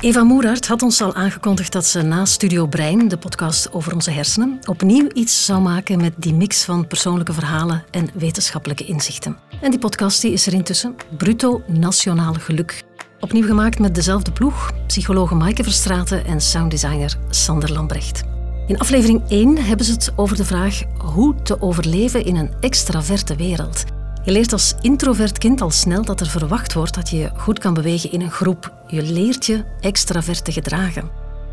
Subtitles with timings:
[0.00, 4.10] Eva Moeraert had ons al aangekondigd dat ze na Studio Brein, de podcast over onze
[4.10, 9.36] hersenen, opnieuw iets zou maken met die mix van persoonlijke verhalen en wetenschappelijke inzichten.
[9.60, 12.82] En die podcast die is er intussen, Bruto Nationaal Geluk.
[13.18, 18.22] Opnieuw gemaakt met dezelfde ploeg, psychologe Maaike Verstraten en sounddesigner Sander Lambrecht.
[18.66, 23.36] In aflevering 1 hebben ze het over de vraag hoe te overleven in een extraverte
[23.36, 23.84] wereld.
[24.22, 27.74] Je leert als introvert kind al snel dat er verwacht wordt dat je goed kan
[27.74, 28.72] bewegen in een groep.
[28.86, 31.10] Je leert je extravert te gedragen.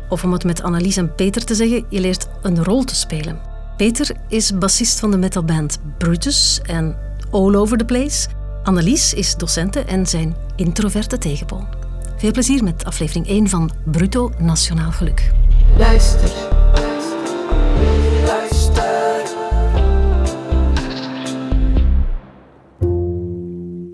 [0.08, 3.38] Of om het met Annelies en Peter te zeggen, je leert een rol te spelen.
[3.76, 6.96] Peter is bassist van de metalband Brutus en
[7.30, 8.28] All Over The Place.
[8.62, 11.66] Annelies is docente en zijn introverte tegenpool.
[12.16, 15.32] Veel plezier met aflevering 1 van Bruto Nationaal Geluk.
[15.76, 16.57] Luister.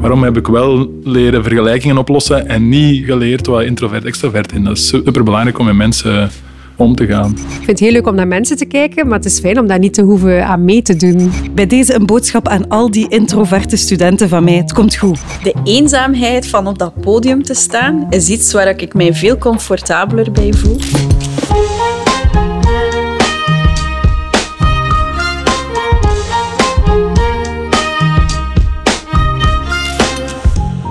[0.04, 4.64] Waarom heb ik wel leren vergelijkingen oplossen en niet geleerd wat introvert-extrovert in?
[4.64, 6.30] Dat is superbelangrijk om met mensen
[6.76, 7.30] om te gaan.
[7.30, 9.66] Ik vind het heel leuk om naar mensen te kijken, maar het is fijn om
[9.66, 11.32] daar niet te hoeven aan mee te doen.
[11.54, 14.56] Bij deze een boodschap aan al die introverte studenten van mij.
[14.56, 15.18] Het komt goed.
[15.42, 20.32] De eenzaamheid van op dat podium te staan is iets waar ik mij veel comfortabeler
[20.32, 20.76] bij voel.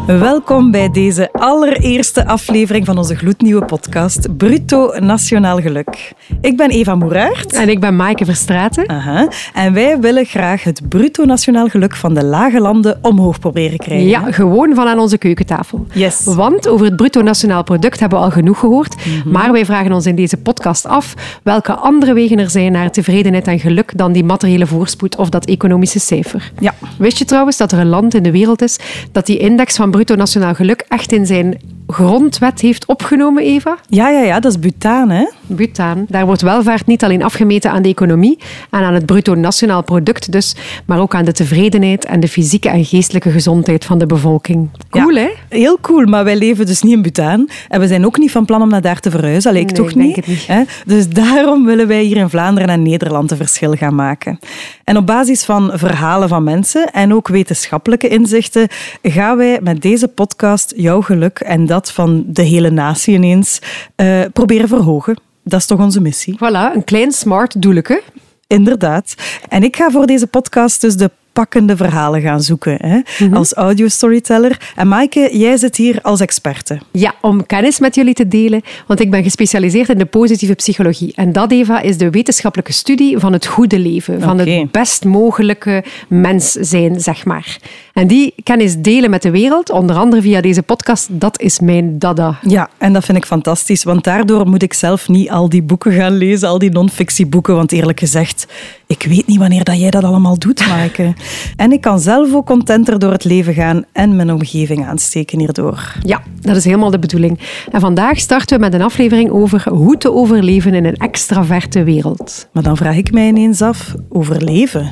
[0.08, 6.14] Welkom bij deze allereerste aflevering van onze gloednieuwe podcast Bruto Nationaal Geluk.
[6.42, 7.54] Ik ben Eva Moeraert.
[7.54, 8.90] En ik ben Maaike Verstraten.
[8.90, 9.28] Aha.
[9.54, 14.08] En wij willen graag het Bruto Nationaal Geluk van de lage landen omhoog proberen krijgen.
[14.08, 15.86] Ja, gewoon van aan onze keukentafel.
[15.94, 16.22] Yes.
[16.24, 18.96] Want over het bruto nationaal product hebben we al genoeg gehoord.
[18.96, 19.30] Mhm.
[19.32, 23.48] Maar wij vragen ons in deze podcast af welke andere wegen er zijn naar tevredenheid
[23.48, 26.52] en geluk dan die materiële voorspoed of dat economische cijfer.
[26.60, 26.74] Ja.
[26.98, 28.80] Wist je trouwens dat er een land in de wereld is
[29.12, 33.78] dat die index van bruto nationaal geluk echt in zijn grondwet heeft opgenomen, Eva?
[33.88, 35.26] Ja, ja, ja, dat is Bhutan, hè?
[35.48, 36.06] Bhutan.
[36.10, 38.38] Daar wordt welvaart niet alleen afgemeten aan de economie
[38.70, 42.70] en aan het bruto nationaal product dus, maar ook aan de tevredenheid en de fysieke
[42.70, 44.70] en geestelijke gezondheid van de bevolking.
[44.90, 45.22] Cool, Ja.
[45.22, 45.30] hè?
[45.58, 47.50] Heel cool, maar wij leven dus niet in Bhutan.
[47.70, 49.50] En we zijn ook niet van plan om naar daar te verhuizen.
[49.50, 50.28] Allee, ik Nee, toch niet.
[50.28, 50.48] niet.
[50.48, 50.62] Hè?
[50.86, 54.40] Dus daarom willen wij hier in Vlaanderen en Nederland een verschil gaan maken.
[54.84, 58.68] En op basis van verhalen van mensen en ook wetenschappelijke inzichten
[59.04, 63.60] gaan wij met deze podcast jouw geluk en dat van de hele natie ineens
[63.96, 65.18] eh, proberen verhogen.
[65.44, 66.36] Dat is toch onze missie?
[66.36, 68.02] Voilà, een klein smart doeleke.
[68.48, 69.16] Inderdaad.
[69.50, 73.28] En ik ga voor deze podcast dus de pakkende verhalen gaan zoeken hè?
[73.38, 74.72] als audio-storyteller.
[74.76, 76.80] En Maaike, jij zit hier als experte.
[76.92, 81.14] Ja, om kennis met jullie te delen, want ik ben gespecialiseerd in de positieve psychologie.
[81.16, 85.84] En dat, Eva, is de wetenschappelijke studie van het goede leven, van het best mogelijke
[86.08, 87.58] mens zijn, zeg maar.
[87.94, 92.00] En die kennis delen met de wereld, onder andere via deze podcast, dat is mijn
[92.00, 92.40] dada.
[92.42, 95.92] Ja, en dat vind ik fantastisch, want daardoor moet ik zelf niet al die boeken
[95.92, 98.48] gaan lezen, al die non-fictieboeken, want eerlijk gezegd,
[98.88, 101.14] ik weet niet wanneer dat jij dat allemaal doet, Maaike.
[101.56, 105.94] En ik kan zelf ook contenter door het leven gaan en mijn omgeving aansteken hierdoor.
[106.04, 107.40] Ja, dat is helemaal de bedoeling.
[107.72, 112.48] En vandaag starten we met een aflevering over hoe te overleven in een extraverte wereld.
[112.52, 114.92] Maar dan vraag ik mij ineens af, overleven?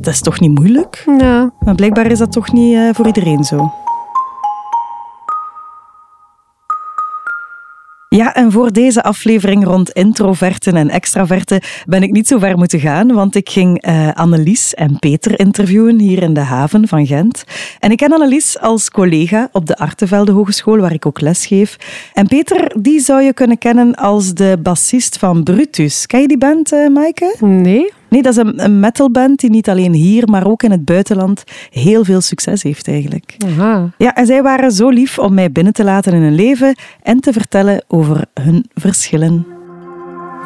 [0.00, 1.04] Dat, is toch niet moeilijk?
[1.18, 3.72] Ja, Maar blijkbaar is dat toch niet eh, voor iedereen zo.
[8.08, 12.80] Ja, en voor deze aflevering rond introverten en extraverten ben ik niet zo ver moeten
[12.80, 17.44] gaan, want ik ging eh, Annelies en Peter interviewen hier in de haven van Gent.
[17.80, 21.76] En ik ken Annelies als collega op de Artevelde Hogeschool, waar ik ook les geef.
[22.12, 26.06] En Peter, die zou je kunnen kennen als de bassist van Brutus.
[26.06, 27.34] Ken je die band, eh Maaike?
[27.40, 27.96] nee?
[28.08, 31.44] Nee, dat is een, een metalband die niet alleen hier, maar ook in het buitenland
[31.70, 33.36] heel veel succes heeft eigenlijk.
[33.46, 33.90] Aha.
[33.98, 37.20] Ja, en zij waren zo lief om mij binnen te laten in hun leven en
[37.20, 39.46] te vertellen over hun verschillen.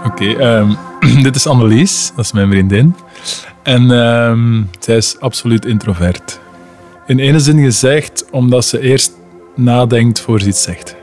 [0.07, 0.71] Oké, ehm,
[1.23, 2.95] dit is Annelies, dat is mijn vriendin.
[3.63, 6.41] En ehm, zij is absoluut introvert.
[7.07, 9.13] In ene zin gezegd, omdat ze eerst
[9.57, 10.97] nadenkt voor ze iets zegt.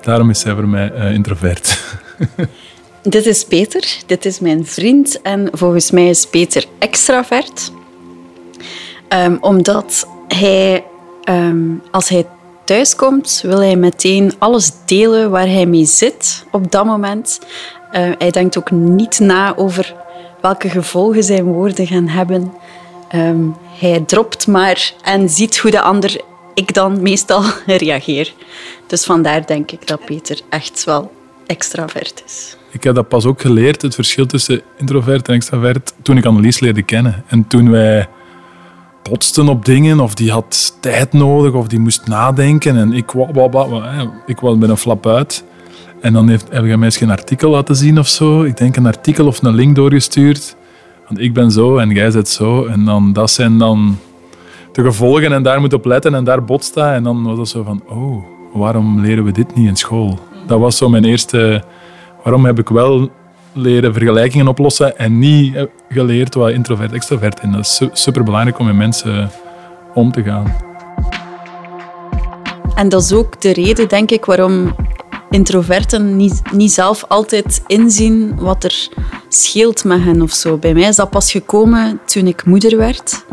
[0.00, 1.84] Daarom is zij voor mij eh, introvert.
[3.08, 7.72] Dit is Peter, dit is mijn vriend en volgens mij is Peter extravert.
[9.08, 10.84] Ehm, omdat hij,
[11.22, 12.26] ehm, als hij
[12.64, 17.40] thuiskomt, wil hij meteen alles delen waar hij mee zit op dat moment.
[17.90, 19.94] Eh, hij denkt ook niet na over
[20.40, 22.54] welke gevolgen zijn woorden gaan hebben.
[23.08, 23.48] Ehm,
[23.78, 26.20] hij dropt maar en ziet hoe de ander,
[26.54, 28.34] ik dan meestal, reageer.
[28.86, 31.10] Dus vandaar denk ik dat Peter echt wel
[31.46, 32.56] extravert is.
[32.76, 36.60] Ik heb dat pas ook geleerd, het verschil tussen introvert en extravert, toen ik Annelies
[36.60, 37.24] leerde kennen.
[37.26, 38.08] En toen wij
[39.02, 42.76] botste op dingen of die had tijd nodig of die moest nadenken.
[42.76, 43.12] En ik,
[44.26, 45.44] ik was met een flap uit.
[46.00, 48.42] En dan heeft, heb je mij eens geen artikel laten zien of zo.
[48.42, 50.56] Ik denk een artikel of een link doorgestuurd.
[51.08, 52.66] Want ik ben zo en jij zit zo.
[52.66, 53.98] En dan, dat zijn dan
[54.72, 56.92] de gevolgen en daar moet op letten en daar botst dat.
[56.92, 60.18] En dan was het zo van, oh, waarom leren we dit niet in school?
[60.46, 61.62] Dat was zo mijn eerste...
[62.26, 63.10] Waarom heb ik wel
[63.52, 67.52] leren vergelijkingen oplossen en niet eh, geleerd wat introvert-extrovert in?
[67.52, 69.30] Dat is su- superbelangrijk om met mensen
[69.94, 70.56] om te gaan.
[72.74, 74.74] En dat is ook de reden, denk ik, waarom
[75.30, 78.88] introverten niet, niet zelf altijd inzien wat er
[79.28, 80.56] scheelt met hen of zo.
[80.56, 83.24] Bij mij is dat pas gekomen toen ik moeder werd.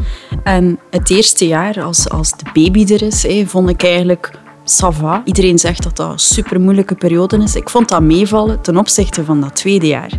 [0.43, 4.31] En het eerste jaar, als, als de baby er is, hé, vond ik eigenlijk
[4.63, 5.21] ça va.
[5.25, 7.55] Iedereen zegt dat dat een super moeilijke periode is.
[7.55, 10.11] Ik vond dat meevallen ten opzichte van dat tweede jaar.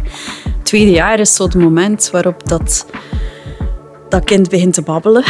[0.62, 2.86] Tweede jaar is zo het moment waarop dat
[4.08, 5.24] dat kind begint te babbelen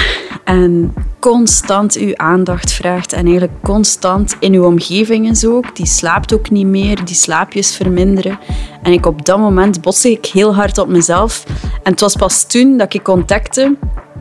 [0.44, 5.76] en constant uw aandacht vraagt en eigenlijk constant in uw omgeving is ook.
[5.76, 8.38] Die slaapt ook niet meer, die slaapjes verminderen.
[8.82, 11.44] En ik op dat moment botste ik heel hard op mezelf.
[11.82, 13.76] En het was pas toen dat ik ontdekte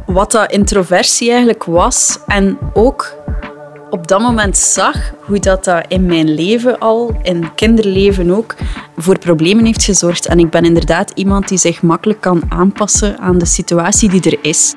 [0.05, 3.15] wat dat introversie eigenlijk was en ook
[3.93, 8.55] op dat moment zag hoe dat, dat in mijn leven al, in kinderleven ook,
[8.97, 10.25] voor problemen heeft gezorgd.
[10.25, 14.37] En ik ben inderdaad iemand die zich makkelijk kan aanpassen aan de situatie die er
[14.41, 14.75] is.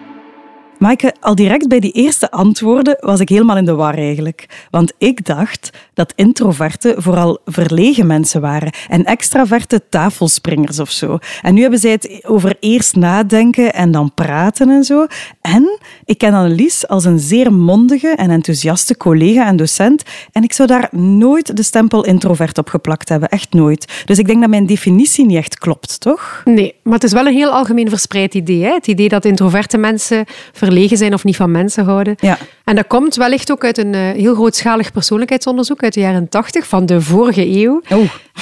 [0.78, 4.66] Maaike, al direct bij die eerste antwoorden was ik helemaal in de war eigenlijk.
[4.70, 11.18] Want ik dacht dat introverten vooral verlegen mensen waren en extraverte tafelspringers of zo.
[11.42, 15.06] En nu hebben zij het over eerst nadenken en dan praten en zo.
[15.40, 20.02] En ik ken Annelies als een zeer mondige en enthousiaste collega en docent.
[20.32, 23.28] En ik zou daar nooit de stempel introvert op geplakt hebben.
[23.28, 24.02] Echt nooit.
[24.04, 26.42] Dus ik denk dat mijn definitie niet echt klopt, toch?
[26.44, 28.62] Nee, maar het is wel een heel algemeen verspreid idee.
[28.62, 28.72] Hè?
[28.72, 30.24] Het idee dat introverte mensen
[30.66, 32.14] verlegen zijn of niet van mensen houden.
[32.20, 32.38] Ja.
[32.64, 36.66] En dat komt wellicht ook uit een eh, heel grootschalig persoonlijkheidsonderzoek uit de jaren 80
[36.66, 37.82] van de vorige eeuw.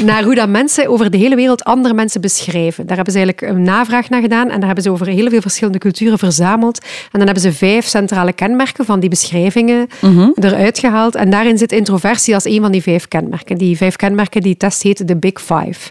[0.02, 2.86] Naar hoe dat mensen over de hele wereld andere mensen beschrijven.
[2.86, 5.40] Daar hebben ze eigenlijk een navraag naar gedaan en daar hebben ze over heel veel
[5.40, 6.78] verschillende culturen verzameld.
[6.78, 9.88] En dan hebben ze vijf centrale kenmerken van die beschrijvingen
[10.34, 11.14] eruit gehaald.
[11.14, 13.58] En daarin zit introversie als een van die vijf kenmerken.
[13.58, 15.90] Die vijf kenmerken, die test heet de Big Five.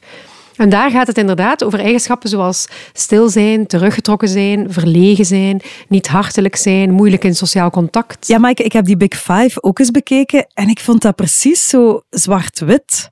[0.55, 6.07] En daar gaat het inderdaad over eigenschappen zoals stil zijn, teruggetrokken zijn, verlegen zijn, niet
[6.07, 8.27] hartelijk zijn, moeilijk in sociaal contact.
[8.27, 11.67] Ja, Maaike, ik heb die Big Five ook eens bekeken en ik vond dat precies
[11.67, 13.09] zo zwart-wit.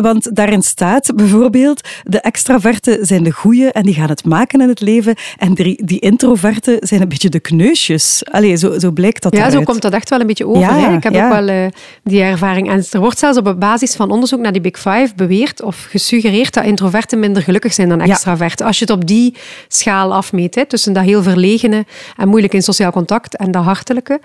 [0.00, 4.68] Want daarin staat bijvoorbeeld, de extraverten zijn de goeie en die gaan het maken in
[4.68, 8.22] het leven en die, die introverten zijn een beetje de kneusjes.
[8.30, 10.60] Allee, zo, zo blijkt dat Ja, zo komt dat echt wel een beetje over.
[10.60, 10.96] Ja, hè.
[10.96, 11.26] Ik heb ja.
[11.26, 11.66] ook wel eh,
[12.02, 12.70] die ervaring.
[12.70, 16.54] En er wordt zelfs op basis van onderzoek naar die Big Five beweerd of gesuggereerd
[16.54, 18.66] dat introverten minder gelukkig zijn dan extraverten.
[18.66, 19.36] Als je het op die
[19.68, 21.86] schaal afmeet, hè, tussen dat heel verlegene
[22.16, 24.20] en moeilijk in sociaal contact en dat hartelijke.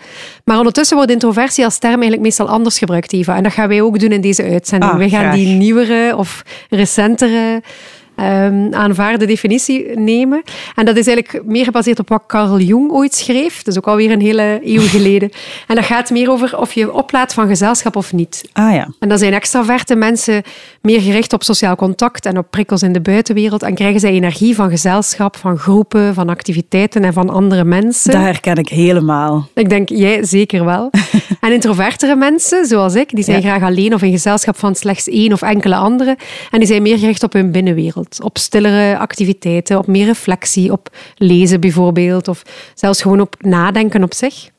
[0.46, 3.36] Maar ondertussen wordt introversie als term eigenlijk meestal anders gebruikt, Eva.
[3.36, 4.92] En dat gaan wij ook doen in deze uitzending.
[4.92, 5.36] Ah, wij gaan graag.
[5.36, 7.62] die nieuwere of recentere
[8.16, 10.42] ehm, aanvaarde definitie nemen.
[10.76, 13.58] En dat is eigenlijk meer gebaseerd op wat Carl Jung ooit schreef.
[13.58, 15.30] Dat is ook alweer een hele eeuw geleden.
[15.68, 18.50] En dat gaat meer over of je oplaat van gezelschap of niet.
[18.54, 18.88] Ah ja.
[19.00, 20.44] En dan zijn extraverte mensen
[20.82, 23.64] meer gericht op sociaal contact en op prikkels in de buitenwereld.
[23.64, 28.12] En krijgen zij energie van gezelschap, van groepen, van activiteiten en van andere mensen.
[28.12, 29.48] Dat herken ik helemaal.
[29.54, 30.90] Ik denk, jij zeker wel.
[31.40, 33.50] En introvertere mensen, zoals ik, die zijn Ja.
[33.50, 36.16] graag alleen of in gezelschap van slechts één of enkele anderen.
[36.52, 38.03] En die zijn meer gericht op hun binnenwereld.
[38.24, 42.28] Op stillere activiteiten, op meer reflectie, op lezen bijvoorbeeld.
[42.28, 42.44] Of
[42.74, 44.50] zelfs gewoon op nadenken op zich.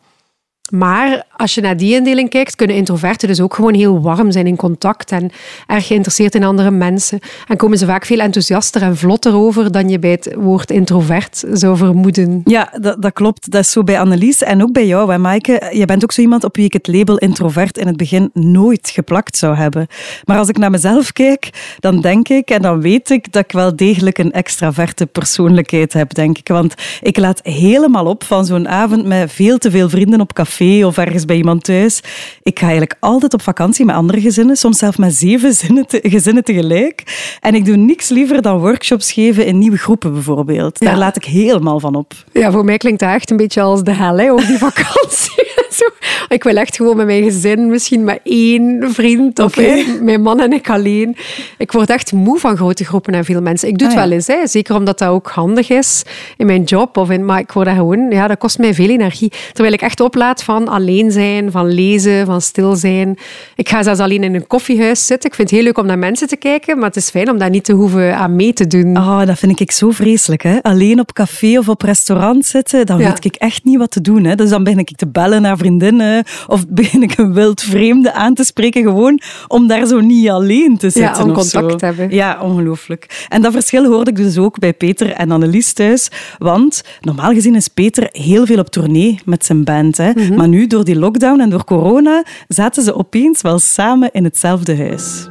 [0.71, 4.47] Maar als je naar die indeling kijkt, kunnen introverten dus ook gewoon heel warm zijn
[4.47, 5.31] in contact en
[5.67, 7.19] erg geïnteresseerd in andere mensen.
[7.49, 11.45] En komen ze vaak veel enthousiaster en vlotter over dan je bij het woord introvert
[11.53, 12.41] zou vermoeden.
[12.45, 13.51] Ja, dat, dat klopt.
[13.51, 15.71] Dat is zo bij Annelies en ook bij jou, hè, Maaike.
[15.73, 18.91] Je bent ook zo iemand op wie ik het label introvert in het begin nooit
[18.91, 19.87] geplakt zou hebben.
[20.25, 23.53] Maar als ik naar mezelf kijk, dan denk ik en dan weet ik dat ik
[23.53, 26.49] wel degelijk een extraverte persoonlijkheid heb, denk ik.
[26.49, 30.87] Want ik laat helemaal op van zo'n avond met veel te veel vrienden op café
[30.87, 32.01] of ergens bij iemand thuis.
[32.43, 35.55] Ik ga eigenlijk altijd op vakantie met andere gezinnen, soms zelfs met zeven
[36.03, 37.03] gezinnen tegelijk.
[37.41, 40.79] En ik doe niks liever dan workshops geven in nieuwe groepen bijvoorbeeld.
[40.79, 40.99] Daar Ja.
[40.99, 42.13] laat ik helemaal van op.
[42.33, 45.53] Ja, voor mij klinkt dat echt een beetje als de hel, hè, op die vakantie.
[45.71, 45.85] Zo
[46.29, 49.57] Ik wil echt gewoon met mijn gezin, misschien met één vriend of
[50.01, 51.17] mijn man en ik alleen.
[51.59, 53.69] Ik word echt moe van grote groepen en veel mensen.
[53.69, 54.09] Ik doe het Ah, ja.
[54.09, 54.47] wel eens, hè.
[54.47, 56.03] zeker omdat dat ook handig is
[56.37, 56.97] in mijn job.
[56.97, 59.33] Of in, maar ik word daar gewoon, ja, dat kost mij veel energie.
[59.53, 63.19] Terwijl ik echt oplaad van alleen zijn, van lezen, van stil zijn.
[63.57, 65.29] Ik ga zelfs alleen in een koffiehuis zitten.
[65.31, 67.39] Ik vind het heel leuk om naar mensen te kijken, maar het is fijn om
[67.39, 68.97] daar niet te hoeven aan mee te doen.
[68.97, 70.43] Oh, dat vind ik zo vreselijk.
[70.43, 70.63] Hè?
[70.63, 73.09] Alleen op café of op restaurant zitten, dan Ja.
[73.09, 74.25] weet ik echt niet wat te doen.
[74.25, 74.35] Hè?
[74.35, 78.35] Dus dan begin ik te bellen naar vriendinnen of begin ik een wild vreemde aan
[78.35, 81.23] te spreken, gewoon om daar zo niet alleen te zitten.
[81.25, 81.77] om of contact zo.
[81.77, 82.11] te hebben.
[82.11, 83.27] Ja, ongelooflijk.
[83.29, 86.09] En dat verschil hoorde ik dus ook bij Peter en Annelies thuis.
[86.39, 89.97] Want normaal gezien is Peter heel veel op tournee met zijn band.
[89.97, 90.11] Hè?
[90.15, 90.35] Mhm.
[90.35, 94.77] Maar nu, door die lockdown en door corona, zaten ze opeens wel samen in hetzelfde
[94.77, 95.29] huis.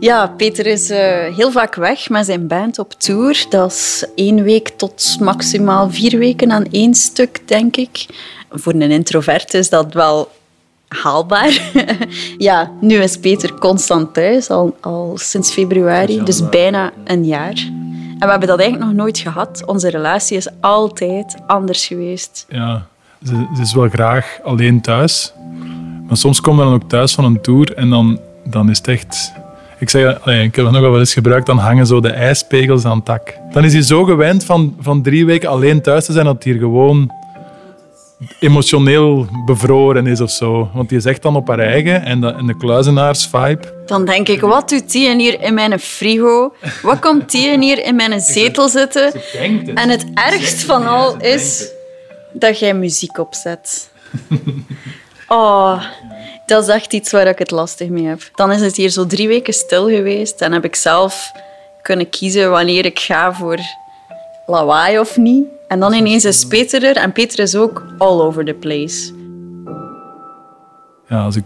[0.00, 3.46] Ja, Peter is eh, heel vaak weg met zijn band op tour.
[3.48, 8.06] Dat is één week tot maximaal vier weken aan één stuk, denk ik.
[8.50, 10.28] Voor een introvert is dat wel
[10.88, 11.70] haalbaar.
[12.48, 17.56] ja, nu is Peter constant thuis, al, al sinds februari, dus bijna een jaar.
[18.18, 19.62] En we hebben dat eigenlijk nog nooit gehad.
[19.66, 22.46] Onze relatie is altijd anders geweest.
[22.48, 22.86] Ja,
[23.26, 25.32] ze, ze is wel graag alleen thuis.
[26.06, 28.88] Maar soms komt ze dan ook thuis van een tour en dan, dan is het
[28.88, 29.32] echt...
[29.78, 32.84] Ik zeg, allee, ik heb het nog wel eens gebruikt, dan hangen zo de ijspegels
[32.84, 33.34] aan het dak.
[33.52, 36.52] Dan is hij zo gewend van, van drie weken alleen thuis te zijn, dat hij
[36.52, 37.12] hier gewoon
[38.40, 40.70] emotioneel bevroren is of zo.
[40.74, 43.82] Want die is echt dan op haar eigen en de, en de kluizenaars-vibe.
[43.86, 46.52] Dan denk ik, wat doet die hier in mijn frigo?
[46.82, 49.12] Wat komt die hier in mijn zetel zitten?
[49.74, 51.76] En het ergst van al is
[52.40, 53.90] dat jij muziek opzet.
[55.30, 55.82] Oh,
[56.46, 58.30] dat is echt iets waar ik het lastig mee heb.
[58.34, 61.32] Dan is het hier zo drie weken stil geweest en heb ik zelf
[61.82, 63.58] kunnen kiezen wanneer ik ga voor
[64.46, 65.44] lawaai of niet.
[65.68, 69.12] En dan ineens is Peter er en Peter is ook all over the place.
[71.08, 71.44] Ja, als ik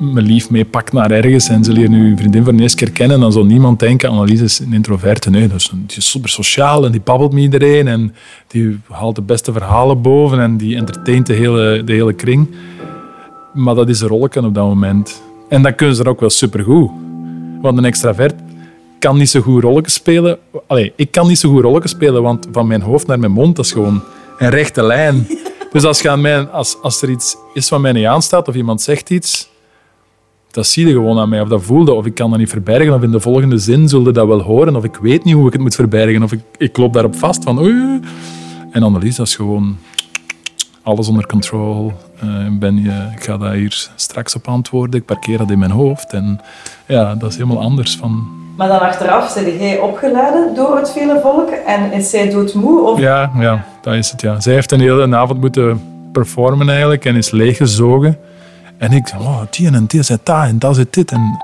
[0.00, 3.20] mijn lief meepak naar ergens en ze leren nu vriendin voor de eerste keer kennen,
[3.20, 5.30] dan zal niemand denken, Annelies is een introverte.
[5.30, 8.14] Nee, dat is een- die is super sociaal en die babbelt met iedereen en
[8.46, 12.48] die haalt de beste verhalen boven en die entertaint de hele, de hele kring.
[13.54, 15.22] Maar dat is een rolletje op dat moment.
[15.48, 16.90] En dan kunnen ze er ook wel supergoed.
[17.60, 18.34] Want een extravert
[18.98, 20.38] kan niet zo goed rolletjes spelen.
[20.66, 23.56] Allee, ik kan niet zo goed rolletjes spelen, want van mijn hoofd naar mijn mond,
[23.56, 24.02] dat is gewoon
[24.38, 25.26] een rechte lijn.
[25.72, 28.54] Dus als, je aan mij, als, als er iets is wat mij niet aanstaat of
[28.54, 29.48] iemand zegt iets,
[30.50, 31.40] dat zie je gewoon aan mij.
[31.40, 32.94] Of dat voelde, of ik kan dat niet verbergen.
[32.94, 34.76] Of in de volgende zin zullen je dat wel horen.
[34.76, 36.22] Of ik weet niet hoe ik het moet verbergen.
[36.22, 38.00] Of ik, ik loop daarop vast van oei.
[38.70, 39.76] En Annelies, dat is gewoon
[40.82, 41.92] alles onder control.
[42.20, 45.00] Eh, ik ben, je, ik ga daar hier straks op antwoorden.
[45.00, 46.12] Ik parkeer dat in mijn hoofd.
[46.12, 46.40] En
[46.86, 48.38] ja, dat is helemaal anders van...
[48.56, 52.80] Maar dan achteraf, zijn jij opgeladen door het vele volk en is zij doodmoe?
[52.82, 52.98] Of...
[52.98, 54.20] Ja, ja, dat is het.
[54.20, 54.40] Ja.
[54.40, 58.18] Zij heeft een hele avond moeten performen eigenlijk en is leeggezogen.
[58.80, 61.10] En ik zei, oh, die en die zit daar en dat zit dit.
[61.10, 61.36] En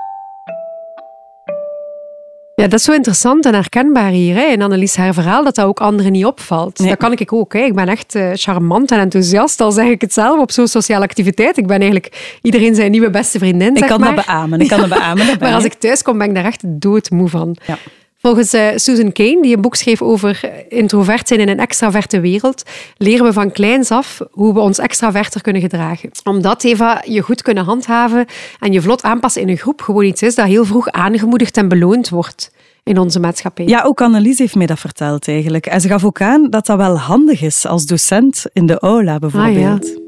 [2.55, 4.35] Ja, dat is zo interessant en herkenbaar hier.
[4.35, 4.41] Hè?
[4.45, 6.79] In Annelies haar verhaal, dat dat ook anderen niet opvalt.
[6.79, 6.89] Nee.
[6.89, 7.53] Dat kan ik ook.
[7.53, 7.59] Hè?
[7.59, 11.03] Ik ben echt eh, charmant en enthousiast, al zeg ik het zelf, op zo'n sociale
[11.03, 11.57] activiteit.
[11.57, 14.15] Ik ben eigenlijk iedereen zijn nieuwe beste vriendin, Ik zeg kan maar.
[14.15, 14.59] dat beamen.
[14.59, 15.25] Ik kan dat beamen.
[15.39, 15.73] Maar als ik.
[15.73, 17.57] ik thuis kom, ben ik daar echt doodmoe van.
[17.65, 17.77] Ja.
[18.17, 22.63] Volgens eh, Susan Cain, die een boek schreef over introvert zijn in een extraverte wereld,
[22.97, 26.11] leren we van kleins af hoe we ons extraverter kunnen gedragen.
[26.23, 28.25] Omdat, Eva, je goed kunnen handhaven
[28.59, 31.67] en je vlot aanpassen in een groep gewoon iets is dat heel vroeg aangemoedigd en
[31.67, 32.51] beloond wordt
[32.83, 33.65] in onze maatschappij.
[33.65, 35.65] Ja, ook Annelies heeft mij dat verteld eigenlijk.
[35.65, 39.19] En ze gaf ook aan dat dat wel handig is als docent in de aula
[39.19, 39.99] bijvoorbeeld.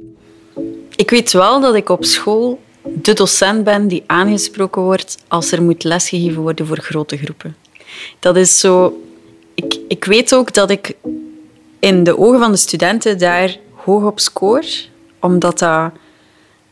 [0.95, 5.63] Ik weet wel dat ik op school de docent ben die aangesproken wordt als er
[5.63, 7.55] moet lesgegeven worden voor grote groepen.
[8.19, 9.01] Dat is zo...
[9.53, 10.95] Ik, ik weet ook dat ik
[11.79, 14.63] in de ogen van de studenten daar hoog op scoor,
[15.19, 15.91] omdat, dat,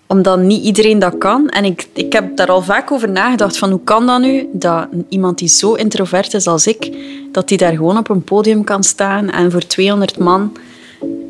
[0.07, 1.49] omdat niet iedereen dat kan.
[1.49, 4.87] En ik, ik heb daar al vaak over nagedacht van hoe kan dat nu, dat
[5.09, 6.91] iemand die zo introvert is als ik,
[7.31, 10.57] dat die daar gewoon op een podium kan staan en voor 200 man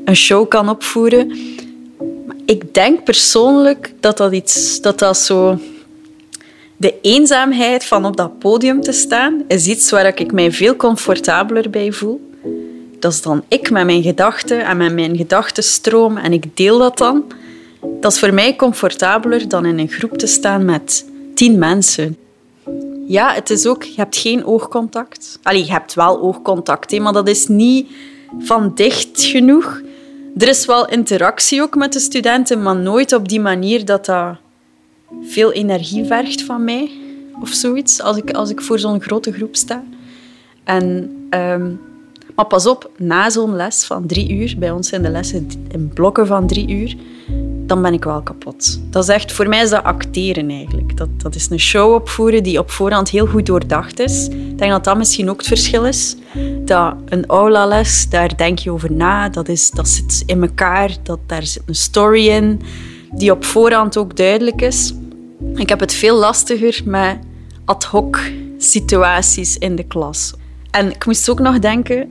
[0.05, 1.37] een show kan opvoeren.
[2.45, 5.59] Ik denk persoonlijk dat dat iets, dat dat zo...
[6.79, 11.69] De eenzaamheid van op dat podium te staan, is iets waar ik mij veel comfortabeler
[11.69, 12.31] bij voel.
[12.99, 16.97] Dat is dan ik met mijn gedachten en met mijn gedachtenstroom en ik deel dat
[16.97, 17.23] dan.
[17.99, 21.05] Dat is voor mij comfortabeler dan in een groep te staan met
[21.35, 22.17] tien mensen.
[23.07, 25.39] Ja, het is ook, je hebt geen oogcontact.
[25.43, 27.87] Allee, je hebt wel oogcontact, maar dat is niet
[28.39, 29.81] van dicht genoeg.
[30.37, 34.37] Er is wel interactie ook met de studenten, maar nooit op die manier dat dat
[35.21, 36.91] veel energie vergt van mij
[37.41, 39.83] of zoiets, als ik, als ik voor zo'n grote groep sta.
[40.63, 41.71] En, ehm,
[42.35, 45.91] maar pas op, na zo'n les van drie uur, bij ons zijn de lessen in
[45.93, 46.95] blokken van drie uur,
[47.65, 48.79] dan ben ik wel kapot.
[48.89, 50.97] Dat is echt, voor mij is dat acteren eigenlijk.
[50.97, 54.27] Dat, dat is een show opvoeren die op voorhand heel goed doordacht is.
[54.27, 56.15] Ik denk dat dat misschien ook het verschil is.
[56.65, 59.29] Dat een aula-les, daar denk je over na.
[59.29, 60.95] Dat, is, dat zit in elkaar.
[61.03, 62.61] Dat, daar zit een story in
[63.11, 64.93] die op voorhand ook duidelijk is.
[65.55, 67.17] Ik heb het veel lastiger met
[67.65, 68.19] ad hoc
[68.57, 70.33] situaties in de klas.
[70.71, 72.09] En ik moest ook nog denken,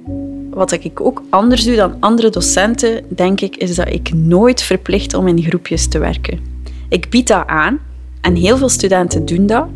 [0.51, 5.15] wat ik ook anders doe dan andere docenten, denk ik, is dat ik nooit verplicht
[5.15, 6.39] om in groepjes te werken.
[6.89, 7.81] Ik bied dat aan
[8.21, 9.67] en heel veel studenten doen dat,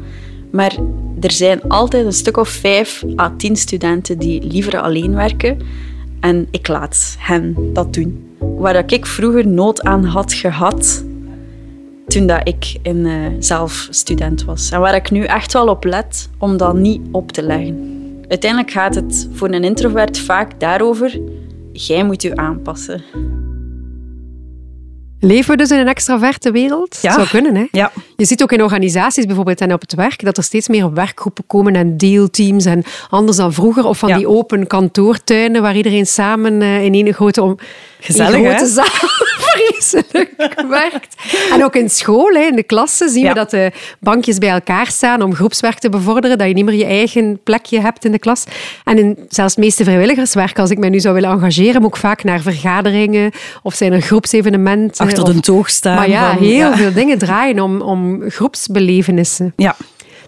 [0.52, 0.76] maar
[1.20, 5.58] er zijn altijd een stuk of vijf à tien studenten die liever alleen werken
[6.20, 8.36] en ik laat hen dat doen.
[8.38, 11.04] Waar ik vroeger nood aan had gehad,
[12.10, 14.70] toen dat ik uh, zelf student was.
[14.70, 17.98] En waar ik nu echt wel op let om dat niet op te leggen.
[18.28, 21.20] Uiteindelijk gaat het voor een introvert vaak daarover,
[21.72, 23.02] jij moet je aanpassen.
[25.20, 26.98] Leven we dus in een extraverte wereld?
[27.02, 27.12] Ja.
[27.12, 27.66] Zou kunnen, hè?
[27.70, 27.92] Ja.
[28.16, 31.44] Je ziet ook in organisaties bijvoorbeeld en op het werk dat er steeds meer werkgroepen
[31.46, 33.84] komen en deelteams en anders dan vroeger.
[33.84, 34.16] Of van Ja.
[34.16, 37.58] die open kantoortuinen waar iedereen samen eh, in één grote, om,
[38.00, 38.50] Gezellig, één hè?
[38.50, 38.84] grote zaal
[39.50, 40.30] vreselijk
[40.68, 41.14] werkt.
[41.52, 43.28] En ook in school, hè, in de klassen, zien Ja.
[43.28, 46.74] we dat de bankjes bij elkaar staan om groepswerk te bevorderen, dat je niet meer
[46.74, 48.44] je eigen plekje hebt in de klas.
[48.84, 52.00] En in zelfs het meeste vrijwilligerswerk, als ik mij nu zou willen engageren, moet ik
[52.00, 53.30] vaak naar vergaderingen
[53.62, 55.04] of zijn er groepsevenementen.
[55.18, 55.94] Achter de toog staan.
[55.94, 56.76] maar ja, van- heel ja.
[56.76, 59.52] veel dingen draaien om, om groepsbelevenissen.
[59.56, 59.76] Ja.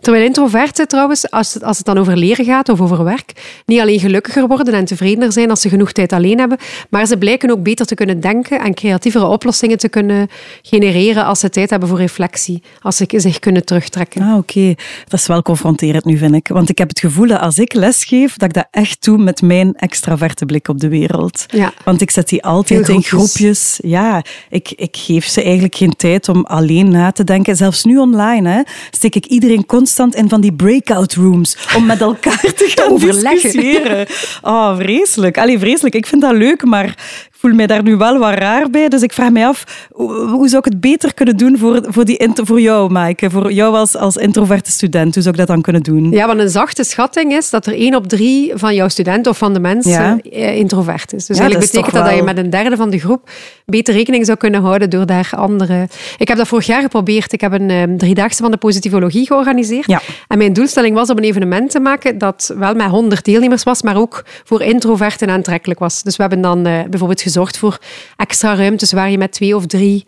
[0.03, 3.33] Terwijl introverten trouwens, als het, als het dan over leren gaat of over werk,
[3.67, 6.59] niet alleen gelukkiger worden en tevredener zijn als ze genoeg tijd alleen hebben,
[6.91, 10.29] maar ze blijken ook beter te kunnen denken en creatievere oplossingen te kunnen
[10.63, 14.23] genereren als ze tijd hebben voor reflectie, als ze zich kunnen terugtrekken.
[14.23, 14.75] Ah, oké.
[15.09, 16.49] Dat is wel confronterend nu, vind ik.
[16.49, 19.43] Want ik heb het gevoel dat als ik lesgeef, dat ik dat echt doe met
[19.43, 21.45] mijn extraverte blik op de wereld.
[21.49, 21.73] Ja.
[21.85, 23.09] Want ik zet die altijd in groepjes.
[23.09, 23.79] groepjes.
[23.83, 27.57] Ja, ik, ik geef ze eigenlijk geen tijd om alleen na te denken.
[27.57, 32.01] Zelfs nu online hè, steek ik iedereen constant in van die breakout rooms om met
[32.01, 33.43] elkaar te gaan overleggen.
[33.43, 34.07] discussiëren.
[34.43, 35.39] Oh, vreselijk.
[35.39, 35.95] Allee, vreselijk.
[35.95, 36.95] Ik vind dat leuk, maar
[37.43, 38.89] voel mij daar nu wel wat raar bij.
[38.89, 42.31] Dus ik vraag mij af, hoe zou ik het beter kunnen doen voor, voor, die,
[42.35, 43.31] voor jou, Maaike?
[43.31, 45.15] Voor jou als, als introverte student.
[45.15, 46.11] Hoe zou ik dat dan kunnen doen?
[46.11, 49.39] Ja, want een zachte schatting is dat er één op drie van jouw studenten of
[49.39, 50.19] van de mensen Ja.
[50.31, 51.27] eh, introvert is.
[51.27, 53.31] Dus Ja, eigenlijk dat is betekent dat dat je met een derde van de groep
[53.67, 55.89] beter rekening zou kunnen houden door daar andere...
[56.19, 57.33] Ik heb dat vorig jaar geprobeerd.
[57.33, 59.87] Ik heb een eh, driedaagse van de positivologie georganiseerd.
[59.87, 60.01] Ja.
[60.29, 63.83] En mijn doelstelling was om een evenement te maken dat wel met 100 deelnemers was,
[63.83, 66.03] maar ook voor introverten aantrekkelijk was.
[66.03, 67.79] Dus we hebben dan eh, bijvoorbeeld gezorgd voor
[68.17, 70.05] extra ruimtes waar je met twee of drie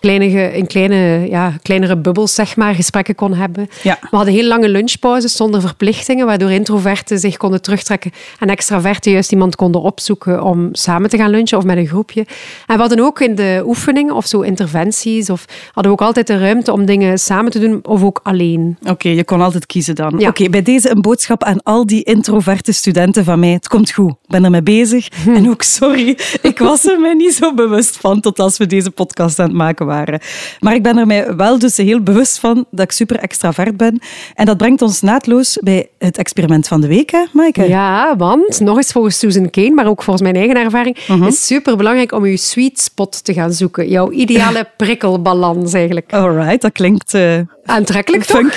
[0.00, 3.68] kleine, ge- in kleine, ja, kleinere bubbels zeg maar, gesprekken kon hebben.
[3.82, 3.98] Ja.
[4.10, 9.32] We hadden heel lange lunchpauzes zonder verplichtingen, waardoor introverten zich konden terugtrekken en extraverten juist
[9.32, 12.20] iemand konden opzoeken om samen te gaan lunchen of met een groepje.
[12.66, 16.26] En we hadden ook in de oefeningen of zo interventies, of hadden we ook altijd
[16.26, 18.76] de ruimte om dingen samen te doen of ook alleen.
[18.88, 20.14] Oké, je kon altijd kiezen dan.
[20.18, 20.28] Ja.
[20.28, 23.50] Oké, bij deze een boodschap aan al die introverte studenten van mij.
[23.50, 25.08] Het komt goed, ik ben ermee bezig.
[25.34, 28.90] En ook, sorry, ik was er mij niet zo bewust van tot als we deze
[28.90, 30.20] podcast aan het maken waren.
[30.60, 34.00] Maar ik ben er mij wel dus heel bewust van dat ik super extravert ben.
[34.34, 37.68] En dat brengt ons naadloos bij het experiment van de week, hè, Maaike?
[37.68, 41.22] Ja, want nog eens volgens Susan Kane, maar ook volgens mijn eigen ervaring, Mhm.
[41.24, 43.88] is super belangrijk om je sweet spot te gaan zoeken.
[43.88, 46.12] Jouw ideale prikkelbalans eigenlijk.
[46.12, 48.40] Alright, dat klinkt eh, Aantrekkelijk toch?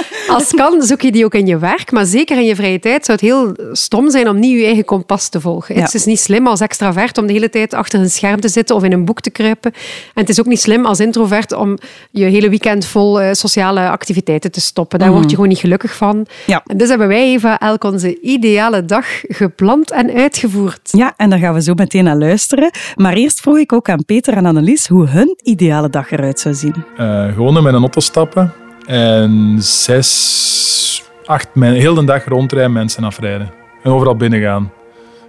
[0.36, 3.04] Als kan, zoek je die ook in je werk, maar zeker in je vrije tijd
[3.04, 5.74] zou het heel stom zijn om niet je eigen kompas te volgen.
[5.74, 5.82] Ja.
[5.82, 8.76] Het is niet slim als extravert om de hele tijd achter een scherm te zitten
[8.76, 9.72] of in een boek te kruipen.
[10.14, 11.78] En het is ook niet slim als introvert om
[12.10, 14.98] je hele weekend vol eh, sociale activiteiten te stoppen.
[14.98, 16.16] Daar word je gewoon niet gelukkig van.
[16.16, 16.26] Mhm.
[16.46, 16.62] Ja.
[16.66, 20.88] En dus hebben wij, Eva, elk onze ideale dag gepland en uitgevoerd.
[20.92, 22.70] Ja, en daar gaan we zo meteen naar luisteren.
[22.96, 26.54] Maar eerst vroeg ik ook aan Peter en Annelies hoe hun ideale dag eruit zou
[26.54, 26.74] zien.
[26.96, 33.04] Eh, gewoon in mijn auto stappen en zes, acht, mijn, heel de dag rondrijden, mensen
[33.04, 33.50] afrijden.
[33.82, 34.72] En overal binnen gaan.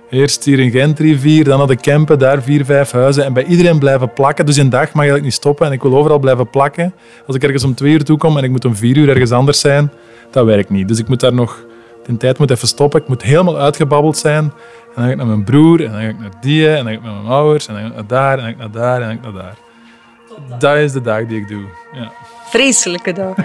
[0.09, 3.25] Eerst hier in Gent drie, vier, dan naar de Kempen, daar vier, vijf huizen.
[3.25, 4.45] En bij iedereen blijven plakken.
[4.45, 5.67] Dus in dag mag je eigenlijk niet stoppen.
[5.67, 6.93] En ik wil overal blijven plakken.
[7.27, 9.31] Als ik ergens om twee uur toe kom en ik moet om vier uur ergens
[9.31, 9.91] anders zijn,
[10.31, 10.87] dat werkt niet.
[10.87, 11.65] Dus ik moet daar nog...
[12.05, 13.01] De tijd moet even stoppen.
[13.01, 14.43] Ik moet helemaal uitgebabbeld zijn.
[14.43, 14.51] En
[14.95, 16.91] dan ga ik naar mijn broer, en dan ga ik naar die, en dan ga
[16.91, 18.71] ik naar mijn ouders, en dan ga ik naar daar, en dan ga ik naar
[18.71, 20.59] daar, en dan ga ik naar daar.
[20.59, 21.63] Dat is de dag die ik doe.
[21.93, 22.11] Ja.
[22.53, 23.35] Vreselijke dag.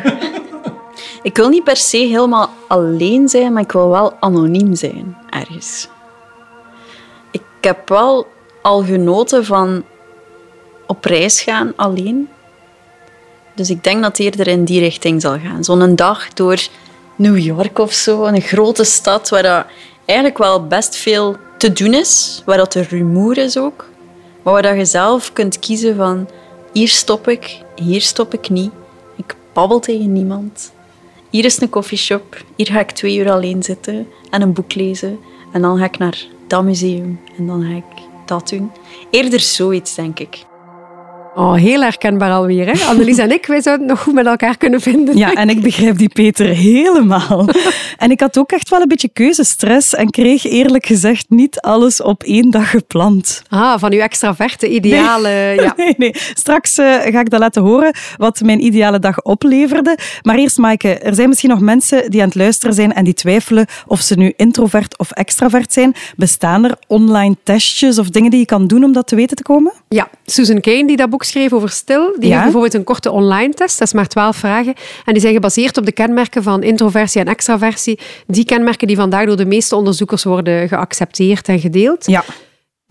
[1.22, 5.88] ik wil niet per se helemaal alleen zijn, maar ik wil wel anoniem zijn ergens.
[7.30, 8.26] Ik heb wel
[8.62, 9.84] al genoten van
[10.86, 12.28] op reis gaan alleen.
[13.54, 15.64] Dus ik denk dat het eerder in die richting zal gaan.
[15.64, 16.58] Zo'n dag door
[17.16, 19.64] New York of zo, een grote stad waar dat
[20.04, 23.84] eigenlijk wel best veel te doen is, waar dat er rumoer is ook,
[24.42, 26.28] Maar waar je zelf kunt kiezen van
[26.72, 28.70] hier stop ik, hier stop ik niet.
[29.58, 30.72] Babbel tegen niemand.
[31.30, 35.18] Hier is een koffieshop, hier ga ik twee uur alleen zitten en een boek lezen.
[35.52, 38.70] En dan ga ik naar dat museum en dan ga ik dat doen.
[39.10, 40.47] Eerder zoiets, denk ik.
[41.38, 42.66] Oh, heel herkenbaar alweer.
[42.66, 42.84] Hè?
[42.86, 45.16] Annelies en ik, wij zouden het nog goed met elkaar kunnen vinden.
[45.16, 47.48] Ja, en ik begrijp die Peter helemaal.
[47.96, 52.02] En ik had ook echt wel een beetje keuzestress en kreeg eerlijk gezegd niet alles
[52.02, 53.42] op één dag gepland.
[53.48, 55.28] Ah, van uw extraverte ideale...
[55.28, 55.74] Nee, Ja.
[55.76, 56.14] nee, nee.
[56.34, 59.98] Straks eh, ga ik dat laten horen, wat mijn ideale dag opleverde.
[60.22, 63.14] Maar eerst, Maaike, er zijn misschien nog mensen die aan het luisteren zijn en die
[63.14, 65.94] twijfelen of ze nu introvert of extravert zijn.
[66.16, 69.42] Bestaan er online testjes of dingen die je kan doen om dat te weten te
[69.42, 69.72] komen?
[69.88, 72.28] Ja, Susan Cain, die dat boek schreef over stil, die Ja?
[72.30, 74.74] heeft bijvoorbeeld een korte online test, dat is maar twaalf vragen.
[75.04, 77.98] En die zijn gebaseerd op de kenmerken van introversie en extraversie.
[78.26, 82.06] Die kenmerken die vandaag door de meeste onderzoekers worden geaccepteerd en gedeeld.
[82.06, 82.24] Ja.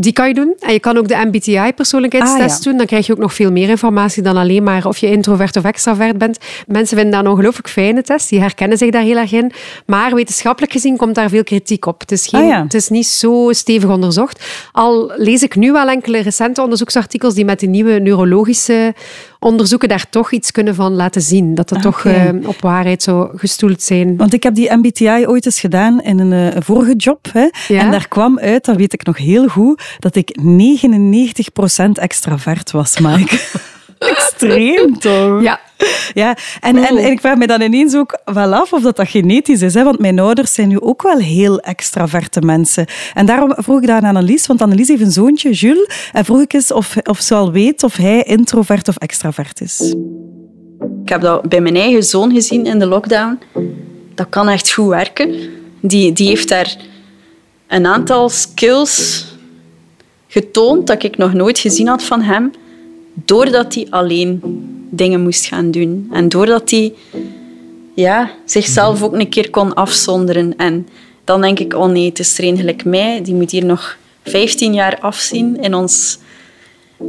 [0.02, 0.56] Die kan je doen.
[0.60, 2.70] En je kan ook de MBTI-persoonlijkheidstest Ah, ja.
[2.70, 2.78] doen.
[2.78, 5.64] Dan krijg je ook nog veel meer informatie dan alleen maar of je introvert of
[5.64, 6.38] extravert bent.
[6.68, 8.30] Mensen vinden dat een ongelooflijk fijne test.
[8.30, 9.52] Die herkennen zich daar heel erg in.
[9.86, 12.00] Maar wetenschappelijk gezien komt daar veel kritiek op.
[12.00, 12.64] Het is, geen, Ah, ja.
[12.64, 14.46] het is niet zo stevig onderzocht.
[14.72, 18.94] Al lees ik nu wel enkele recente onderzoeksartikels die met de nieuwe neurologische
[19.39, 21.56] onderzoeken daar toch iets kunnen van laten zien.
[21.56, 24.17] Dat het Ah, toch eh, op waarheid zou gestoeld zijn.
[24.17, 27.28] Want ik heb die MBTI ooit eens gedaan in een, eh, een vorige job.
[27.32, 27.47] Hè.
[27.67, 27.82] Ja?
[27.82, 33.00] En daar kwam uit, dat weet ik nog heel goed, dat ik 99% extravert was,
[33.00, 33.39] Mike.
[34.12, 35.42] Extreem toch?
[35.42, 35.60] Ja,
[36.14, 39.10] Ja, en, en, en ik vraag me dan ineens ook wel af of dat, dat
[39.10, 39.74] genetisch is.
[39.74, 39.84] Hè?
[39.84, 42.86] Want mijn ouders zijn nu ook wel heel extraverte mensen.
[43.14, 46.10] En daarom vroeg ik dat aan Annelies, want Annelies heeft een zoontje, Jules.
[46.12, 49.96] En vroeg ik eens of, of ze al weet of hij introvert of extravert is.
[51.04, 53.40] Ik heb dat bij mijn eigen zoon gezien in de lockdown.
[54.16, 55.36] Dat kan echt goed werken.
[55.82, 56.76] Die, die heeft daar
[57.68, 59.26] een aantal skills
[60.28, 62.52] getoond dat ik nog nooit gezien had van hem.
[63.25, 64.39] Doordat hij alleen
[64.89, 66.10] dingen moest gaan doen.
[66.12, 66.93] En doordat hij
[67.93, 70.56] ja, zichzelf ook een keer kon afzonderen.
[70.58, 70.88] En
[71.23, 73.21] dan denk ik, oh nee, het is er een gelijk mij.
[73.23, 76.17] Die moet hier nog 15 jaar afzien in ons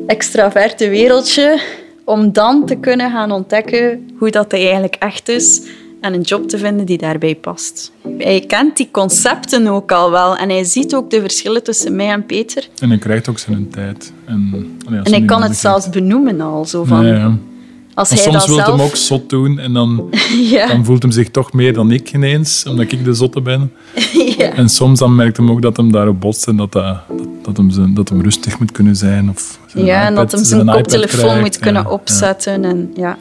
[0.06, 1.60] extraverte wereldje
[2.04, 5.62] om dan te kunnen gaan ontdekken hoe dat eigenlijk echt is
[6.00, 7.92] en een job te vinden die daarbij past.
[8.18, 12.11] Hij kent die concepten ook al wel en hij ziet ook de verschillen tussen mij
[12.11, 12.68] en Peter.
[12.78, 14.12] En hij krijgt ook zijn tijd.
[14.24, 16.64] En, allee, En hij kan het zelfs benoemen al.
[16.64, 17.37] Zo van, Ja, ja.
[17.98, 18.68] Als hij soms dat wil zelf...
[18.68, 20.08] hem ook zot doen en dan,
[20.54, 23.72] ja, dan voelt hem zich toch meer dan ik ineens, omdat ik de zotte ben.
[24.38, 24.52] ja.
[24.52, 27.56] En soms dan merkt hem ook dat hem daarop botst en dat, dat, dat, dat,
[27.56, 29.30] hem, zijn, dat hem rustig moet kunnen zijn.
[29.30, 32.64] Of zijn ja, en dat hij zijn iPad koptelefoon moet kunnen opzetten.
[32.64, 33.16] En, ja.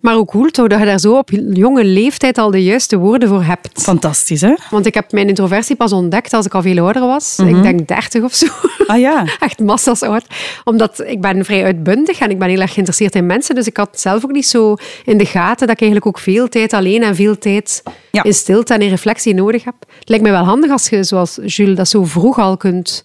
[0.00, 3.28] Maar ook cool toch dat je daar zo op jonge leeftijd al de juiste woorden
[3.28, 3.82] voor hebt.
[3.82, 4.54] Fantastisch, hè?
[4.70, 7.38] Want ik heb mijn introversie pas ontdekt als ik al veel ouder was.
[7.38, 8.46] Ik denk 30 of zo.
[8.86, 9.24] Ah ja.
[9.40, 10.24] Echt massa's oud.
[10.64, 13.54] Omdat ik ben vrij uitbundig en ik ben heel erg geïnteresseerd in mensen.
[13.54, 16.48] Dus ik had zelf ook niet zo in de gaten dat ik eigenlijk ook veel
[16.48, 18.22] tijd alleen en veel tijd Ja.
[18.22, 19.74] in stilte en in reflectie nodig heb.
[19.98, 23.04] Het lijkt me wel handig als je, zoals Jules, dat zo vroeg al kunt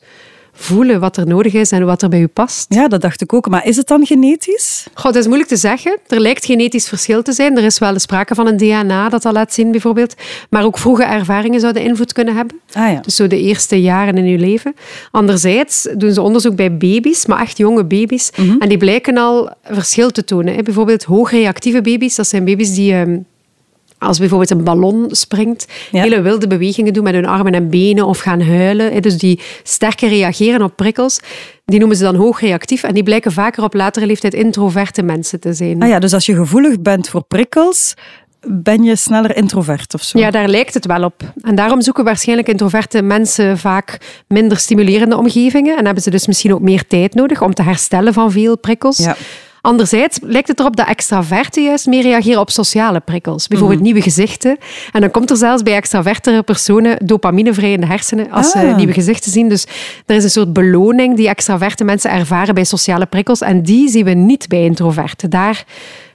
[0.56, 2.66] voelen wat er nodig is en wat er bij u past.
[2.70, 3.50] Ja, dat dacht ik ook.
[3.50, 4.88] Maar is het dan genetisch?
[4.94, 5.98] Goh, dat is moeilijk te zeggen.
[6.08, 7.58] Er lijkt genetisch verschil te zijn.
[7.58, 10.14] Er is wel sprake van een DNA dat dat laat zien, bijvoorbeeld.
[10.50, 12.60] Maar ook vroege ervaringen zouden invloed kunnen hebben.
[12.74, 13.00] Ah ja.
[13.00, 14.74] Dus zo de eerste jaren in je leven.
[15.12, 18.32] Anderzijds doen ze onderzoek bij baby's, maar echt jonge baby's.
[18.36, 18.56] Mhm.
[18.60, 20.64] En die blijken al verschil te tonen.
[20.64, 23.24] Bijvoorbeeld hoogreactieve baby's, dat zijn baby's die...
[24.06, 26.02] als bijvoorbeeld een ballon springt, Ja.
[26.02, 29.02] hele wilde bewegingen doen met hun armen en benen of gaan huilen.
[29.02, 31.20] Dus die sterker reageren op prikkels.
[31.66, 32.84] Die noemen ze dan hoogreactief.
[32.84, 35.82] En die blijken vaker op latere leeftijd introverte mensen te zijn.
[35.82, 37.94] Ah ja, dus als je gevoelig bent voor prikkels,
[38.48, 40.20] ben je sneller introvert of zo?
[40.20, 41.22] Ja, daar lijkt het wel op.
[41.42, 46.54] En daarom zoeken waarschijnlijk introverte mensen vaak minder stimulerende omgevingen en hebben ze dus misschien
[46.54, 48.98] ook meer tijd nodig om te herstellen van veel prikkels.
[48.98, 49.16] Ja.
[49.66, 53.48] Anderzijds lijkt het erop dat extraverten juist meer reageren op sociale prikkels.
[53.48, 53.88] Bijvoorbeeld Mhm.
[53.90, 54.58] nieuwe gezichten.
[54.92, 58.58] En dan komt er zelfs bij extravertere personen dopamine vrij in de hersenen als ze
[58.60, 58.76] Ah.
[58.76, 59.50] nieuwe gezichten zien.
[59.50, 59.66] Dus
[60.06, 63.42] er is een soort beloning die extraverte mensen ervaren bij sociale prikkels.
[63.42, 65.30] En die zien we niet bij introverten.
[65.30, 65.64] Daar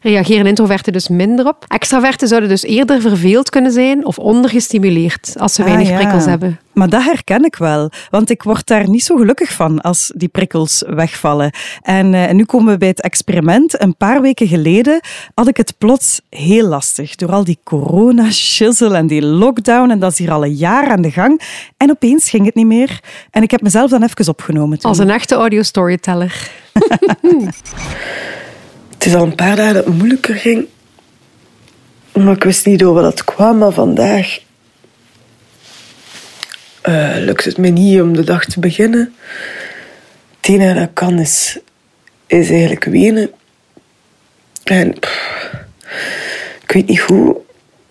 [0.00, 1.64] reageren introverten dus minder op.
[1.68, 5.96] Extraverten zouden dus eerder verveeld kunnen zijn of ondergestimuleerd als ze Ah, weinig ja.
[5.96, 6.60] prikkels hebben.
[6.72, 10.28] Maar dat herken ik wel, want ik word daar niet zo gelukkig van als die
[10.28, 11.50] prikkels wegvallen.
[11.82, 13.82] En eh, nu komen we bij het experiment.
[13.82, 15.00] Een paar weken geleden
[15.34, 19.90] had ik het plots heel lastig door al die corona-shizzle en die lockdown.
[19.90, 21.40] En dat is hier al een jaar aan de gang.
[21.76, 23.00] En opeens ging het niet meer.
[23.30, 24.78] En ik heb mezelf dan even opgenomen.
[24.78, 24.90] toen.
[24.90, 26.50] Als een echte audio storyteller.
[29.00, 30.66] Het is al een paar dagen dat het moeilijker ging.
[32.12, 33.58] Maar ik wist niet door wat dat kwam.
[33.58, 34.40] Maar vandaag
[36.82, 39.14] eh, lukt het me niet om de dag te beginnen.
[40.40, 41.58] enige dat kan is,
[42.26, 43.30] is eigenlijk wenen.
[44.64, 44.94] En
[46.62, 47.36] ik weet niet hoe,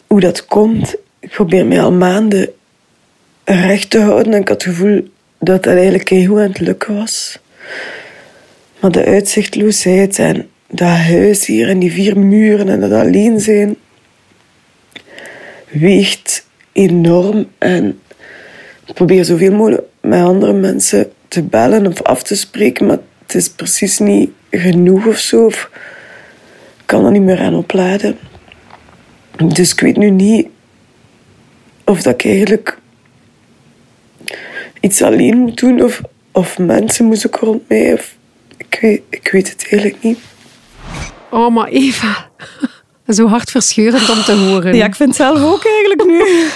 [0.07, 0.95] hoe dat komt.
[1.19, 2.49] Ik probeer mij al maanden
[3.43, 6.59] recht te houden en ik had het gevoel dat dat eigenlijk heel goed aan het
[6.59, 7.39] lukken was.
[8.79, 13.75] Maar de uitzichtloosheid en dat huis hier en die vier muren en dat alleen zijn
[15.69, 17.47] weegt enorm.
[17.57, 17.99] En
[18.85, 23.35] ik probeer zoveel mogelijk met andere mensen te bellen of af te spreken, maar het
[23.35, 25.45] is precies niet genoeg of zo.
[25.45, 25.69] Of
[26.77, 28.17] ik kan er niet meer aan opladen.
[29.47, 30.47] Dus ik weet nu niet
[31.83, 32.77] of dat ik eigenlijk
[34.79, 36.01] iets alleen moet doen of,
[36.31, 37.93] of mensen moeten rond mij.
[37.93, 38.15] Of,
[38.57, 40.19] ik, weet, ik weet het eigenlijk niet.
[41.31, 42.29] Oh, maar Eva.
[43.07, 44.75] Zo hartverscheurend om te horen.
[44.75, 46.47] Ja, ik vind het zelf ook eigenlijk nu.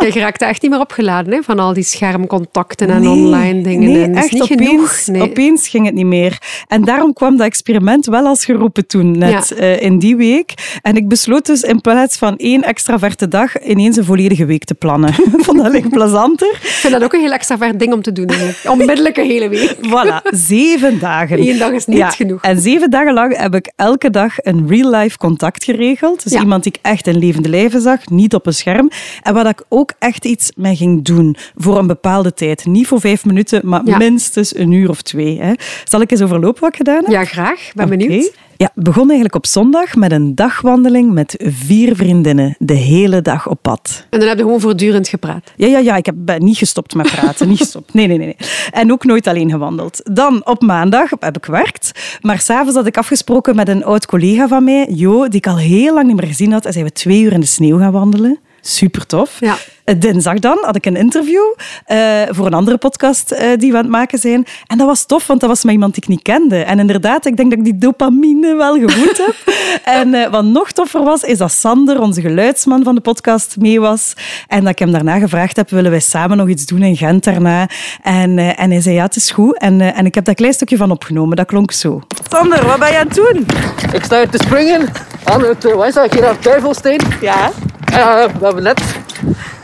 [0.00, 3.90] Je raakte echt niet meer opgeladen hè, van al die schermcontacten en online dingen.
[3.92, 4.68] Nee, en echt niet opeens,
[5.04, 5.18] genoeg.
[5.18, 5.30] Nee.
[5.30, 6.38] opeens ging het niet meer.
[6.68, 9.56] En daarom kwam dat experiment wel als geroepen toen, net Ja.
[9.56, 10.78] eh, in die week.
[10.82, 14.74] En ik besloot dus in plaats van één extraverte dag ineens een volledige week te
[14.74, 15.12] plannen.
[15.44, 16.48] Vond dat eigenlijk plezanter.
[16.52, 18.28] Ik vind dat ook een heel extravert ding om te doen.
[18.68, 19.76] Onmiddellijk een hele week.
[19.90, 21.40] Voilà, zeven dagen.
[21.48, 22.42] Eén dag is niet Ja, genoeg.
[22.42, 26.22] En zeven dagen lang heb ik elke dag een real-life contact geregeld.
[26.22, 26.40] Dus Ja.
[26.40, 28.90] iemand die ik echt in levende lijven zag, niet op een scherm.
[29.22, 32.64] En waar ik ook echt iets mee ging doen voor een bepaalde tijd.
[32.66, 33.96] Niet voor vijf minuten, maar Ja.
[33.96, 35.40] minstens een uur of twee.
[35.40, 35.52] Hè.
[35.84, 37.12] Zal ik eens overlopen wat ik gedaan heb?
[37.12, 37.70] Ja, graag.
[37.74, 38.32] Ben benieuwd.
[38.56, 42.54] Ja, begon eigenlijk op zondag met een dagwandeling met vier vriendinnen.
[42.58, 44.06] De hele dag op pad.
[44.10, 45.52] En dan heb je gewoon voortdurend gepraat.
[45.56, 47.48] Ja, ja, ja, ik heb ben niet gestopt met praten.
[47.48, 47.94] niet gestopt.
[47.94, 48.48] Nee, nee, nee, nee.
[48.70, 50.00] En ook nooit alleen gewandeld.
[50.12, 51.90] Dan op maandag heb ik gewerkt.
[52.20, 55.58] Maar s'avonds had ik afgesproken met een oud collega van mij, Jo, die ik al
[55.58, 56.66] heel lang niet meer gezien had.
[56.66, 58.38] En zijn we twee uur in de sneeuw gaan wandelen.
[58.62, 59.40] Super tof.
[59.40, 59.58] Ja.
[59.90, 61.42] Eh, Dinsdag dan had ik een interview
[61.84, 64.46] eh, voor een andere podcast eh, die we aan het maken zijn.
[64.66, 66.56] En dat was tof, want dat was met iemand die ik niet kende.
[66.56, 69.54] En inderdaad, ik denk dat ik die dopamine wel gevoeld heb.
[70.00, 73.80] en eh, wat nog toffer was, is dat Sander, onze geluidsman van de podcast, mee
[73.80, 74.14] was.
[74.48, 77.24] En dat ik hem daarna gevraagd heb, willen wij samen nog iets doen in Gent
[77.24, 77.68] daarna?
[78.02, 79.58] En, eh, en hij zei, ja, het is goed.
[79.58, 81.36] En, eh, en ik heb daar een klein stukje van opgenomen.
[81.36, 82.02] Dat klonk zo.
[82.30, 83.46] Sander, wat ben je aan het doen?
[83.92, 84.88] Ik sta hier te springen
[85.24, 87.00] aan het, uh, wat is dat, Gerard Tuivelsteen.
[87.20, 87.50] Ja.
[87.90, 88.82] Uh, we hebben net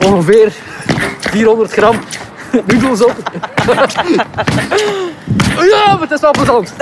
[0.05, 0.53] ongeveer
[1.21, 1.97] 400 gram
[2.67, 3.17] noedels op.
[5.73, 6.73] ja, maar het is wel plezant.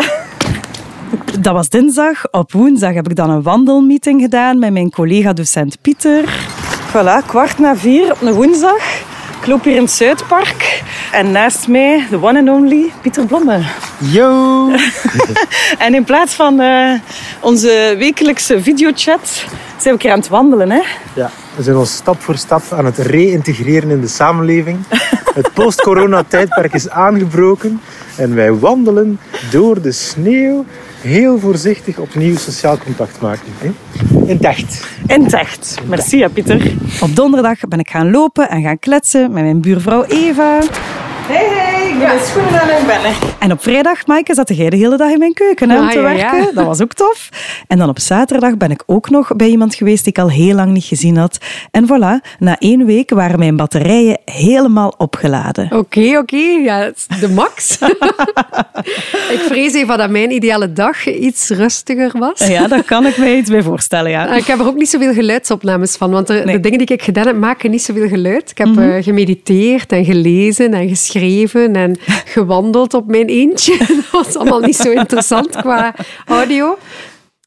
[1.40, 2.30] Dat was dinsdag.
[2.30, 6.24] Op woensdag heb ik dan een wandelmeeting gedaan met mijn collega-docent Pieter.
[6.88, 8.82] Voilà, kwart na vier op een woensdag.
[9.44, 10.82] Ik loop hier in het Zuidpark.
[11.12, 13.60] En naast mij, de one and only, Pieter Blomme.
[13.98, 14.70] Yo!
[15.78, 16.92] En in plaats van eh,
[17.40, 19.44] onze wekelijkse videochat,
[19.78, 20.70] zijn we hier aan het wandelen.
[20.70, 20.80] Hè?
[21.14, 24.78] Ja, we zijn ons stap voor stap aan het reïntegreren in de samenleving.
[25.34, 27.80] Het post-corona-tijdperk is aangebroken
[28.16, 30.64] en wij wandelen door de sneeuw
[31.04, 33.52] heel voorzichtig opnieuw sociaal contact maken.
[33.58, 33.70] Hè?
[35.06, 35.78] In echt.
[35.88, 36.72] Merci, hè, Pieter.
[37.00, 40.60] Op donderdag ben ik gaan lopen en gaan kletsen met mijn buurvrouw Eva.
[41.94, 43.12] Ik ben de schoenen aan het bellen.
[43.38, 45.90] En op vrijdag, Maaike, zat jij de hele dag in mijn keuken hè, om Ah,
[45.92, 46.30] te ja, ja.
[46.30, 46.54] werken.
[46.54, 47.28] Dat was ook tof.
[47.68, 50.54] En dan op zaterdag ben ik ook nog bij iemand geweest die ik al heel
[50.54, 51.38] lang niet gezien had.
[51.70, 55.72] En voilà, na één week waren mijn batterijen helemaal opgeladen.
[55.72, 56.36] Oké, oké.
[56.36, 57.78] Ja, de max.
[59.36, 62.46] ik vrees even dat mijn ideale dag iets rustiger was.
[62.46, 64.26] Ja, daar kan ik me iets bij voorstellen, ja.
[64.26, 66.42] Ah, Ik heb er ook niet zoveel geluidsopnames van, want de, Nee.
[66.44, 66.52] Mhm.
[66.52, 68.50] de dingen die ik gedaan heb, maken niet zoveel geluid.
[68.50, 71.83] Ik heb eh, gemediteerd en gelezen en geschreven en
[72.24, 73.76] gewandeld op mijn eentje.
[74.10, 75.94] Dat was allemaal niet zo interessant qua
[76.26, 76.78] audio.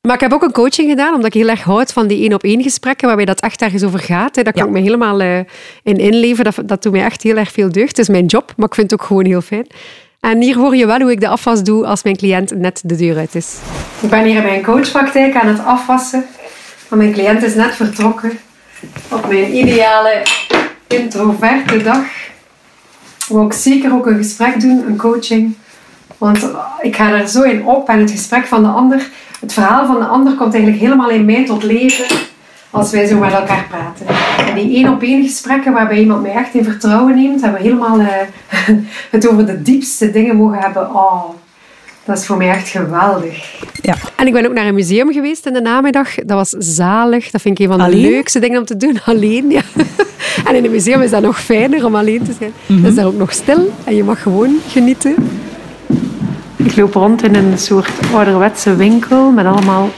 [0.01, 2.61] Maar ik heb ook een coaching gedaan, omdat ik heel erg houd van die één-op-één
[2.63, 4.35] gesprekken, waarbij dat echt ergens over gaat.
[4.35, 4.43] Hè.
[4.43, 4.67] Daar kan Ja.
[4.67, 5.37] ik me helemaal eh,
[5.83, 6.43] in inleven.
[6.43, 7.87] Dat, dat doet mij echt heel erg veel deugd.
[7.87, 9.67] Het is mijn job, maar ik vind het ook gewoon heel fijn.
[10.19, 12.95] En hier hoor je wel hoe ik de afwas doe als mijn cliënt net de
[12.95, 13.55] deur uit is.
[14.01, 16.25] Ik ben hier in mijn coachpraktijk aan het afwassen.
[16.89, 18.39] Maar mijn cliënt is net vertrokken.
[19.11, 20.21] Op mijn ideale
[20.87, 22.05] introverte dag.
[23.27, 25.55] Wil ik zeker ook een gesprek doen, een coaching.
[26.17, 26.49] Want
[26.81, 29.09] ik ga er zo in op en het gesprek van de ander,
[29.39, 32.05] het verhaal van de ander komt eigenlijk helemaal in mij tot leven
[32.69, 34.05] als wij zo met elkaar praten.
[34.47, 37.59] En die één op één gesprekken waarbij iemand mij echt in vertrouwen neemt en we
[37.59, 38.07] helemaal eh,
[39.11, 40.95] het over de diepste dingen mogen hebben.
[40.95, 41.23] Oh,
[42.07, 43.61] dat is voor mij echt geweldig.
[43.81, 43.95] Ja.
[44.15, 46.15] En ik ben ook naar een museum geweest in de namiddag.
[46.15, 47.31] Dat was zalig.
[47.31, 48.11] Dat vind ik een van de Alleen?
[48.11, 48.99] leukste dingen om te doen.
[49.05, 49.61] Alleen, ja.
[50.45, 52.51] En in een museum is dat nog fijner om alleen te zijn.
[52.65, 55.15] Het is daar ook nog stil en je mag gewoon genieten.
[56.55, 59.89] Ik loop rond in een soort ouderwetse winkel met allemaal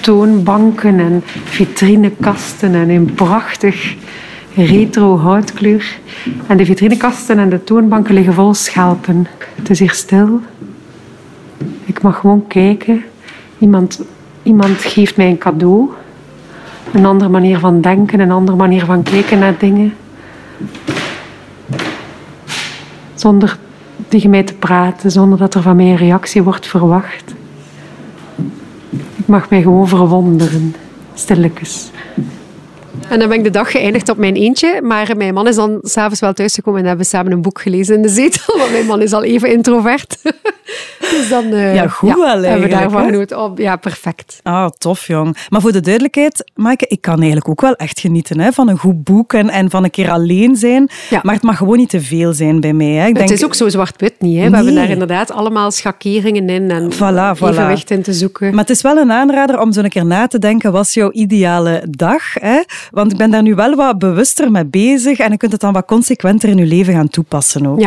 [0.00, 3.94] toonbanken en vitrinekasten en in prachtig
[4.54, 5.98] retro houtkleur.
[6.46, 9.26] En de vitrinekasten en de toonbanken liggen vol schelpen.
[9.54, 10.40] Het is hier stil
[11.84, 13.04] Ik mag gewoon kijken.
[13.58, 14.00] Iemand,
[14.42, 15.90] iemand geeft mij een cadeau.
[16.92, 19.94] Een andere manier van denken, een andere manier van kijken naar dingen.
[23.14, 23.58] Zonder
[24.08, 27.34] tegen mij te praten, zonder dat er van mij een reactie wordt verwacht.
[29.16, 30.74] Ik mag mij gewoon verwonderen,
[31.14, 31.90] stilletjes.
[33.08, 34.80] En dan ben ik de dag geëindigd op mijn eentje.
[34.82, 37.94] Maar mijn man is dan s'avonds wel thuisgekomen en hebben we samen een boek gelezen
[37.96, 38.56] in de zetel.
[38.58, 40.16] Want mijn man is al even introvert.
[41.10, 43.38] Dus dan uh, ja, goed wel hebben we daarvan genoten.
[43.40, 44.40] Oh, ja, perfect.
[44.42, 45.36] Ah, tof jong.
[45.48, 48.78] Maar voor de duidelijkheid, Maaike, ik kan eigenlijk ook wel echt genieten hè, van een
[48.78, 50.88] goed boek en, en van een keer alleen zijn.
[51.10, 51.20] Ja.
[51.22, 52.86] Maar het mag gewoon niet te veel zijn bij mij.
[52.86, 53.06] Hè.
[53.06, 54.36] Ik Het is ook zo zwart-wit niet.
[54.38, 54.42] Hè?
[54.44, 54.54] We Nee.
[54.56, 57.48] hebben daar inderdaad allemaal schakeringen in en Voilà, voilà.
[57.48, 58.50] evenwicht in te zoeken.
[58.50, 60.94] Maar het is wel een aanrader om zo een keer na te denken, wat is
[60.94, 62.22] jouw ideale dag?
[62.34, 62.60] Hè?
[62.90, 65.72] Want ik ben daar nu wel wat bewuster mee bezig en je kunt het dan
[65.72, 67.80] wat consequenter in je leven gaan toepassen ook.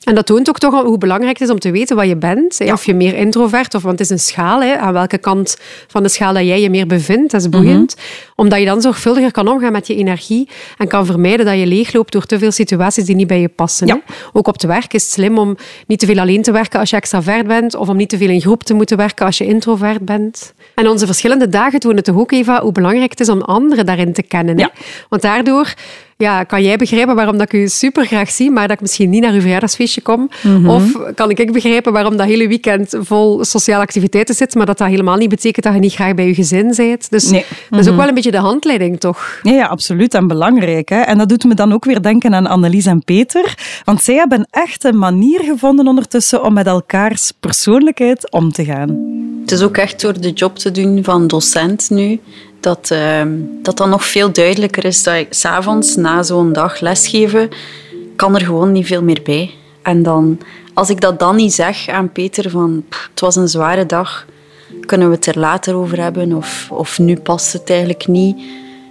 [0.00, 2.60] En dat toont ook toch hoe belangrijk het is om te weten wat je bent.
[2.72, 4.62] Of je meer introvert, of, want het is een schaal.
[4.62, 4.76] Hè?
[4.76, 7.96] Aan welke kant van de schaal dat jij je meer bevindt, dat is boeiend.
[8.34, 12.12] Omdat je dan zorgvuldiger kan omgaan met je energie en kan vermijden dat je leegloopt
[12.12, 13.86] door te veel situaties die niet bij je passen.
[13.86, 13.94] Ja.
[13.94, 14.14] Hè?
[14.32, 16.90] Ook op het werk is het slim om niet te veel alleen te werken als
[16.90, 19.46] je extravert bent, of om niet te veel in groep te moeten werken als je
[19.46, 20.54] introvert bent.
[20.74, 24.12] En onze verschillende dagen tonen toch ook, Eva, hoe belangrijk het is om anderen daarin
[24.12, 24.56] te kennen.
[24.56, 24.62] Hè?
[24.62, 24.72] Ja.
[25.08, 25.74] Want daardoor
[26.20, 29.10] ja, kan jij begrijpen waarom dat ik u super graag zie, maar dat ik misschien
[29.10, 30.30] niet naar uw verjaardagsfeestje kom.
[30.42, 30.68] Mhm.
[30.68, 34.88] Of kan ik begrijpen waarom dat hele weekend vol sociale activiteiten zit, maar dat dat
[34.88, 37.10] helemaal niet betekent dat je niet graag bij je gezin bent.
[37.10, 37.44] Dus Nee.
[37.70, 39.38] dat is ook wel een beetje de handleiding, toch?
[39.42, 40.14] Ja, ja, absoluut.
[40.14, 40.88] En belangrijk.
[40.88, 41.00] Hè?
[41.00, 43.54] En dat doet me dan ook weer denken aan Annelies en Peter.
[43.84, 48.98] Want zij hebben echt een manier gevonden ondertussen om met elkaars persoonlijkheid om te gaan.
[49.40, 52.20] Het is ook echt door de job te doen van docent nu,
[52.60, 53.28] dat, ehm,
[53.62, 57.48] dat dan nog veel duidelijker is dat ik s'avonds na zo'n dag lesgeven,
[58.16, 59.54] kan er gewoon niet veel meer bij.
[59.82, 60.38] En dan,
[60.74, 64.26] als ik dat dan niet zeg aan Peter van "Pff, het was een zware dag,
[64.86, 68.36] kunnen we het er later over hebben of, of nu past het eigenlijk niet,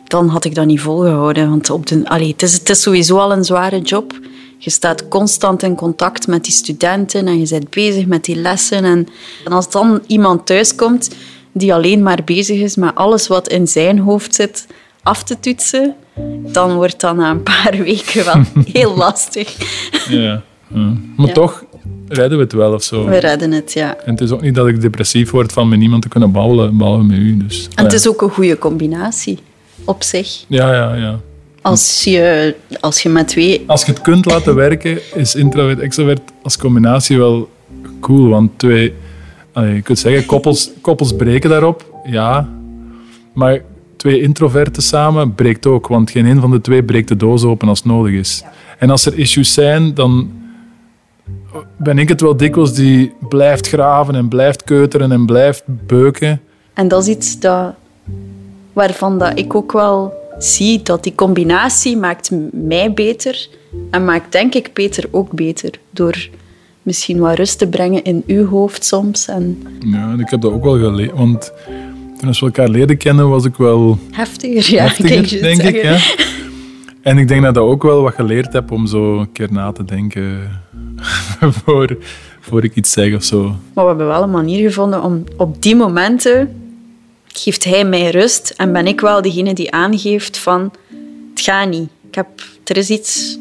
[0.08, 1.50] dan had ik dat niet volgehouden.
[1.50, 4.20] Want op de, allee, het, is, het is sowieso al een zware job.
[4.58, 8.84] Je staat constant in contact met die studenten en je bent bezig met die lessen.
[8.84, 9.08] En,
[9.46, 11.10] en als dan iemand thuiskomt
[11.54, 14.68] die alleen maar bezig is met alles wat in zijn hoofd zit
[15.04, 15.96] af te toetsen,
[16.52, 18.42] dan wordt dat na een paar weken wel
[18.74, 19.56] heel lastig.
[20.10, 20.20] Ja.
[20.20, 20.44] ja.
[21.16, 21.34] Maar Ja.
[21.34, 21.64] toch
[22.08, 23.06] redden we het wel of zo.
[23.06, 23.96] We redden het, ja.
[23.98, 26.78] En het is ook niet dat ik depressief word van met niemand te kunnen babbelen,
[26.78, 27.38] behalve met u.
[27.38, 29.40] Dus, En het is ook een goede combinatie
[29.86, 30.44] op zich.
[30.48, 31.20] Ja, ja, ja.
[31.62, 33.64] Als je, als je met twee...
[33.68, 37.50] Als je het kunt laten werken, is introvert extrovert als combinatie wel
[38.02, 38.30] cool.
[38.30, 38.94] Want twee,
[39.54, 42.50] allee, je kunt zeggen, koppels, koppels breken daarop, ja.
[43.34, 43.62] Maar
[43.96, 47.68] twee introverten samen breekt ook, want geen een van de twee breekt de doos open
[47.68, 48.44] als nodig is.
[48.78, 50.32] En als er issues zijn, dan
[51.78, 56.42] ben ik het wel dikwijls die blijft graven en blijft keuteren en blijft beuken.
[56.74, 57.74] En dat is iets dat,
[58.74, 63.50] waarvan dat ik ook wel zie dat die combinatie maakt mij beter
[63.92, 66.30] en maakt denk ik Peter ook beter door
[66.84, 70.52] misschien wat rust te brengen in uw hoofd soms en Ja, en ik heb dat
[70.52, 71.52] ook wel geleerd, want
[72.20, 74.74] toen we elkaar leren kennen was ik wel heftiger.
[74.74, 75.82] Ja, heftiger, denk ik.
[75.84, 75.98] Ja.
[77.02, 79.48] En ik denk dat ik dat ook wel wat geleerd heb om zo een keer
[79.52, 80.52] na te denken
[81.64, 81.98] voor,
[82.40, 83.44] voor ik iets zeg of zo.
[83.74, 86.54] Maar we hebben wel een manier gevonden om op die momenten
[87.28, 90.72] geeft hij mij rust en ben ik wel degene die aangeeft van
[91.30, 91.90] het gaat niet.
[92.10, 92.28] Ik heb,
[92.64, 93.40] er is iets.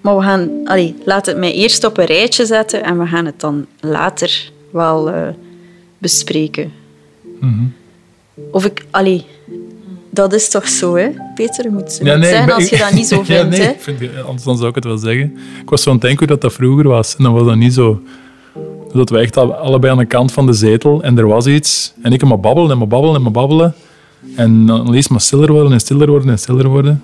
[0.00, 3.26] Maar we gaan, allee, laat het mij eerst op een rijtje zetten en we gaan
[3.26, 5.28] het dan later wel eh,
[5.98, 6.72] bespreken.
[8.52, 9.24] Of ik, allee,
[10.10, 11.08] dat is toch zo, hè?
[11.34, 13.50] Peter, je moet, ik zeggen ben- als je dat niet zo Ja, vindt.
[13.50, 13.70] nee, hè?
[13.72, 15.38] ik vind, anders dan zou ik het wel zeggen.
[15.62, 17.16] Ik was zo aan het denken hoe dat, dat vroeger was.
[17.16, 18.00] En dan was dat niet zo.
[18.92, 21.92] Dat we echt al- allebei aan de kant van de zetel en er was iets.
[22.02, 23.74] En ik maar babbelen en maar babbelen en maar babbelen.
[24.36, 27.02] En dan lees maar stiller worden en stiller worden en stiller worden.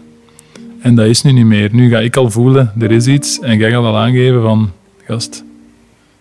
[0.80, 1.68] En dat is nu niet meer.
[1.72, 3.40] Nu ga ik al voelen, er is iets.
[3.40, 4.70] En jij gaat al aangeven van,
[5.04, 5.44] gast,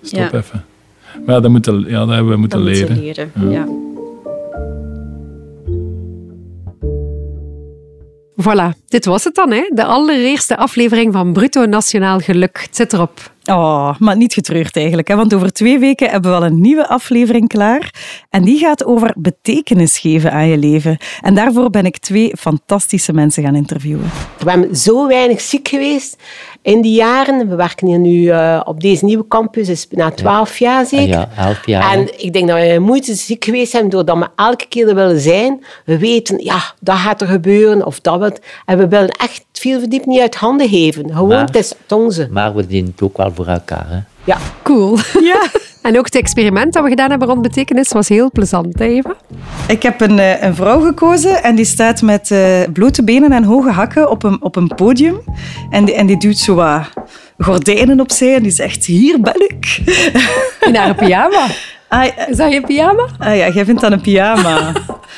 [0.01, 0.33] stop Ja.
[0.33, 0.65] even.
[1.25, 2.99] Maar ja, dat, moeten, ja, dat hebben we moeten Dat leren.
[2.99, 3.31] leren.
[3.49, 3.67] Ja.
[8.41, 9.69] Voilà, dit was het dan, hè?
[9.74, 12.60] de allereerste aflevering van Bruto Nationaal Geluk.
[12.62, 13.34] Het zit erop.
[13.45, 15.15] Oh, maar niet getreurd eigenlijk, hè?
[15.15, 17.93] want over twee weken hebben we al een nieuwe aflevering klaar.
[18.30, 20.98] En die gaat over betekenis geven aan je leven.
[21.21, 24.10] En daarvoor ben ik twee fantastische mensen gaan interviewen.
[24.38, 26.17] We hebben zo weinig ziek geweest
[26.65, 27.49] in die jaren.
[27.49, 31.07] We werken hier nu eh, op deze nieuwe campus is na twaalf jaar zeker.
[31.07, 31.91] Ja, elf jaar.
[31.93, 35.19] En ik denk dat we moeite ziek geweest zijn doordat we elke keer er willen
[35.19, 35.63] zijn.
[35.85, 38.39] We weten, ja, dat gaat er gebeuren of dat wat.
[38.65, 41.11] En we willen echt veel verdiep niet uit handen geven.
[41.13, 42.27] Gewoon, Maar- het is het onze.
[42.31, 43.85] Maar we dienen het ook wel voor elkaar.
[43.89, 43.99] Hè?
[44.23, 44.37] Ja.
[44.63, 44.97] Cool.
[45.21, 45.49] Ja,
[45.86, 49.15] En ook het experiment dat we gedaan hebben rond betekenis was heel plezant, hè, Eva?
[49.67, 53.44] Ik heb een, eh, een vrouw gekozen en die staat met eh, blote benen en
[53.44, 55.21] hoge hakken op een, op een podium.
[55.69, 56.90] En die, en die duwt zo wat
[57.38, 59.81] gordijnen opzij en die zegt, hier ben ik.
[60.62, 61.46] In haar pyjama.
[61.88, 63.08] Ah, Is dat je pyjama?
[63.17, 64.71] ah ja, jij vindt dat een pyjama.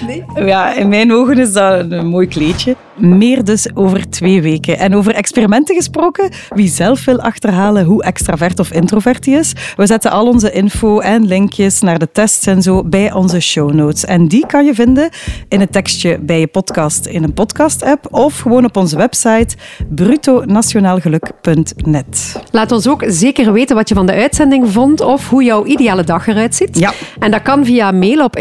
[0.05, 0.23] Nee.
[0.35, 2.75] Ja, in mijn ogen is dat een mooi kleedje.
[2.95, 4.77] Meer dus over twee weken.
[4.77, 9.85] En over experimenten gesproken, wie zelf wil achterhalen hoe extravert of introvert hij is, we
[9.85, 14.05] zetten al onze info en linkjes naar de tests en zo bij onze show notes.
[14.05, 15.09] En die kan je vinden
[15.47, 19.55] in het tekstje bij je podcast in een podcast-app of gewoon op onze website
[19.89, 22.41] brutonationaalgeluk.net.
[22.51, 26.03] Laat ons ook zeker weten wat je van de uitzending vond of hoe jouw ideale
[26.03, 26.79] dag eruit ziet.
[26.79, 26.93] Ja.
[27.19, 28.35] En dat kan via mail op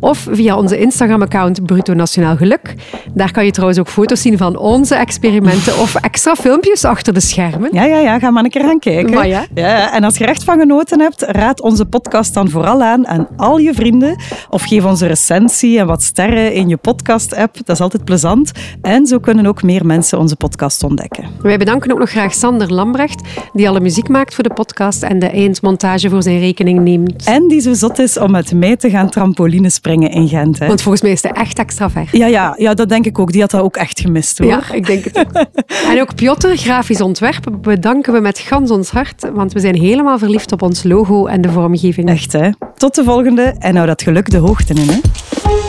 [0.00, 2.74] of via onze Instagram-account Bruto Nationaal Geluk.
[3.14, 7.20] Daar kan je trouwens ook foto's zien van onze experimenten of extra filmpjes achter de
[7.20, 7.68] schermen.
[7.72, 9.14] Ja, ja, ja, ga maar een keer gaan kijken.
[9.14, 9.44] Maar ja.
[9.54, 13.28] Ja, en als je echt van genoten hebt, raad onze podcast dan vooral aan aan
[13.36, 14.16] al je vrienden.
[14.50, 17.56] Of geef ons een recensie en wat sterren in je podcast-app.
[17.64, 18.50] Dat is altijd plezant.
[18.82, 21.24] En zo kunnen ook meer mensen onze podcast ontdekken.
[21.42, 25.18] Wij bedanken ook nog graag Sander Lambrecht, die alle muziek maakt voor de podcast en
[25.18, 27.24] de eindmontage voor zijn rekening neemt.
[27.24, 30.58] En die zo zot is om met mij te gaan trampoline springen in Gent.
[30.58, 30.66] Hè.
[30.66, 32.08] Want volgens mij is hij echt extra ver.
[32.12, 33.32] Ja, ja, ja, dat denk ik ook.
[33.32, 34.48] Die had dat ook echt gemist, hoor.
[34.48, 35.30] Ja, ik denk het ook.
[35.90, 40.18] En ook Piotr, grafisch ontwerp, bedanken we met gans ons hart, want we zijn helemaal
[40.18, 42.08] verliefd op ons logo en de vormgeving.
[42.08, 42.50] Echt, hè.
[42.76, 43.54] Tot de volgende.
[43.58, 45.61] En hou dat geluk de hoogte in, hè.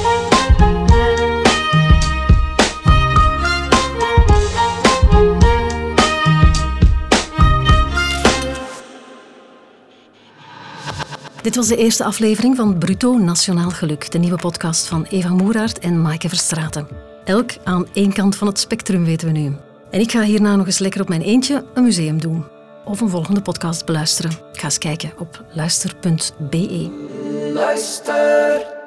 [11.43, 15.79] Dit was de eerste aflevering van Bruto Nationaal Geluk, de nieuwe podcast van Eva Moeraert
[15.79, 16.87] en Maaike Verstraeten.
[17.23, 19.55] Elk aan één kant van het spectrum weten we nu.
[19.89, 22.45] En ik ga hierna nog eens lekker op mijn eentje een museum doen.
[22.85, 24.31] Of een volgende podcast beluisteren.
[24.53, 26.89] Ga eens kijken op luister.be.
[27.53, 28.82] Luister.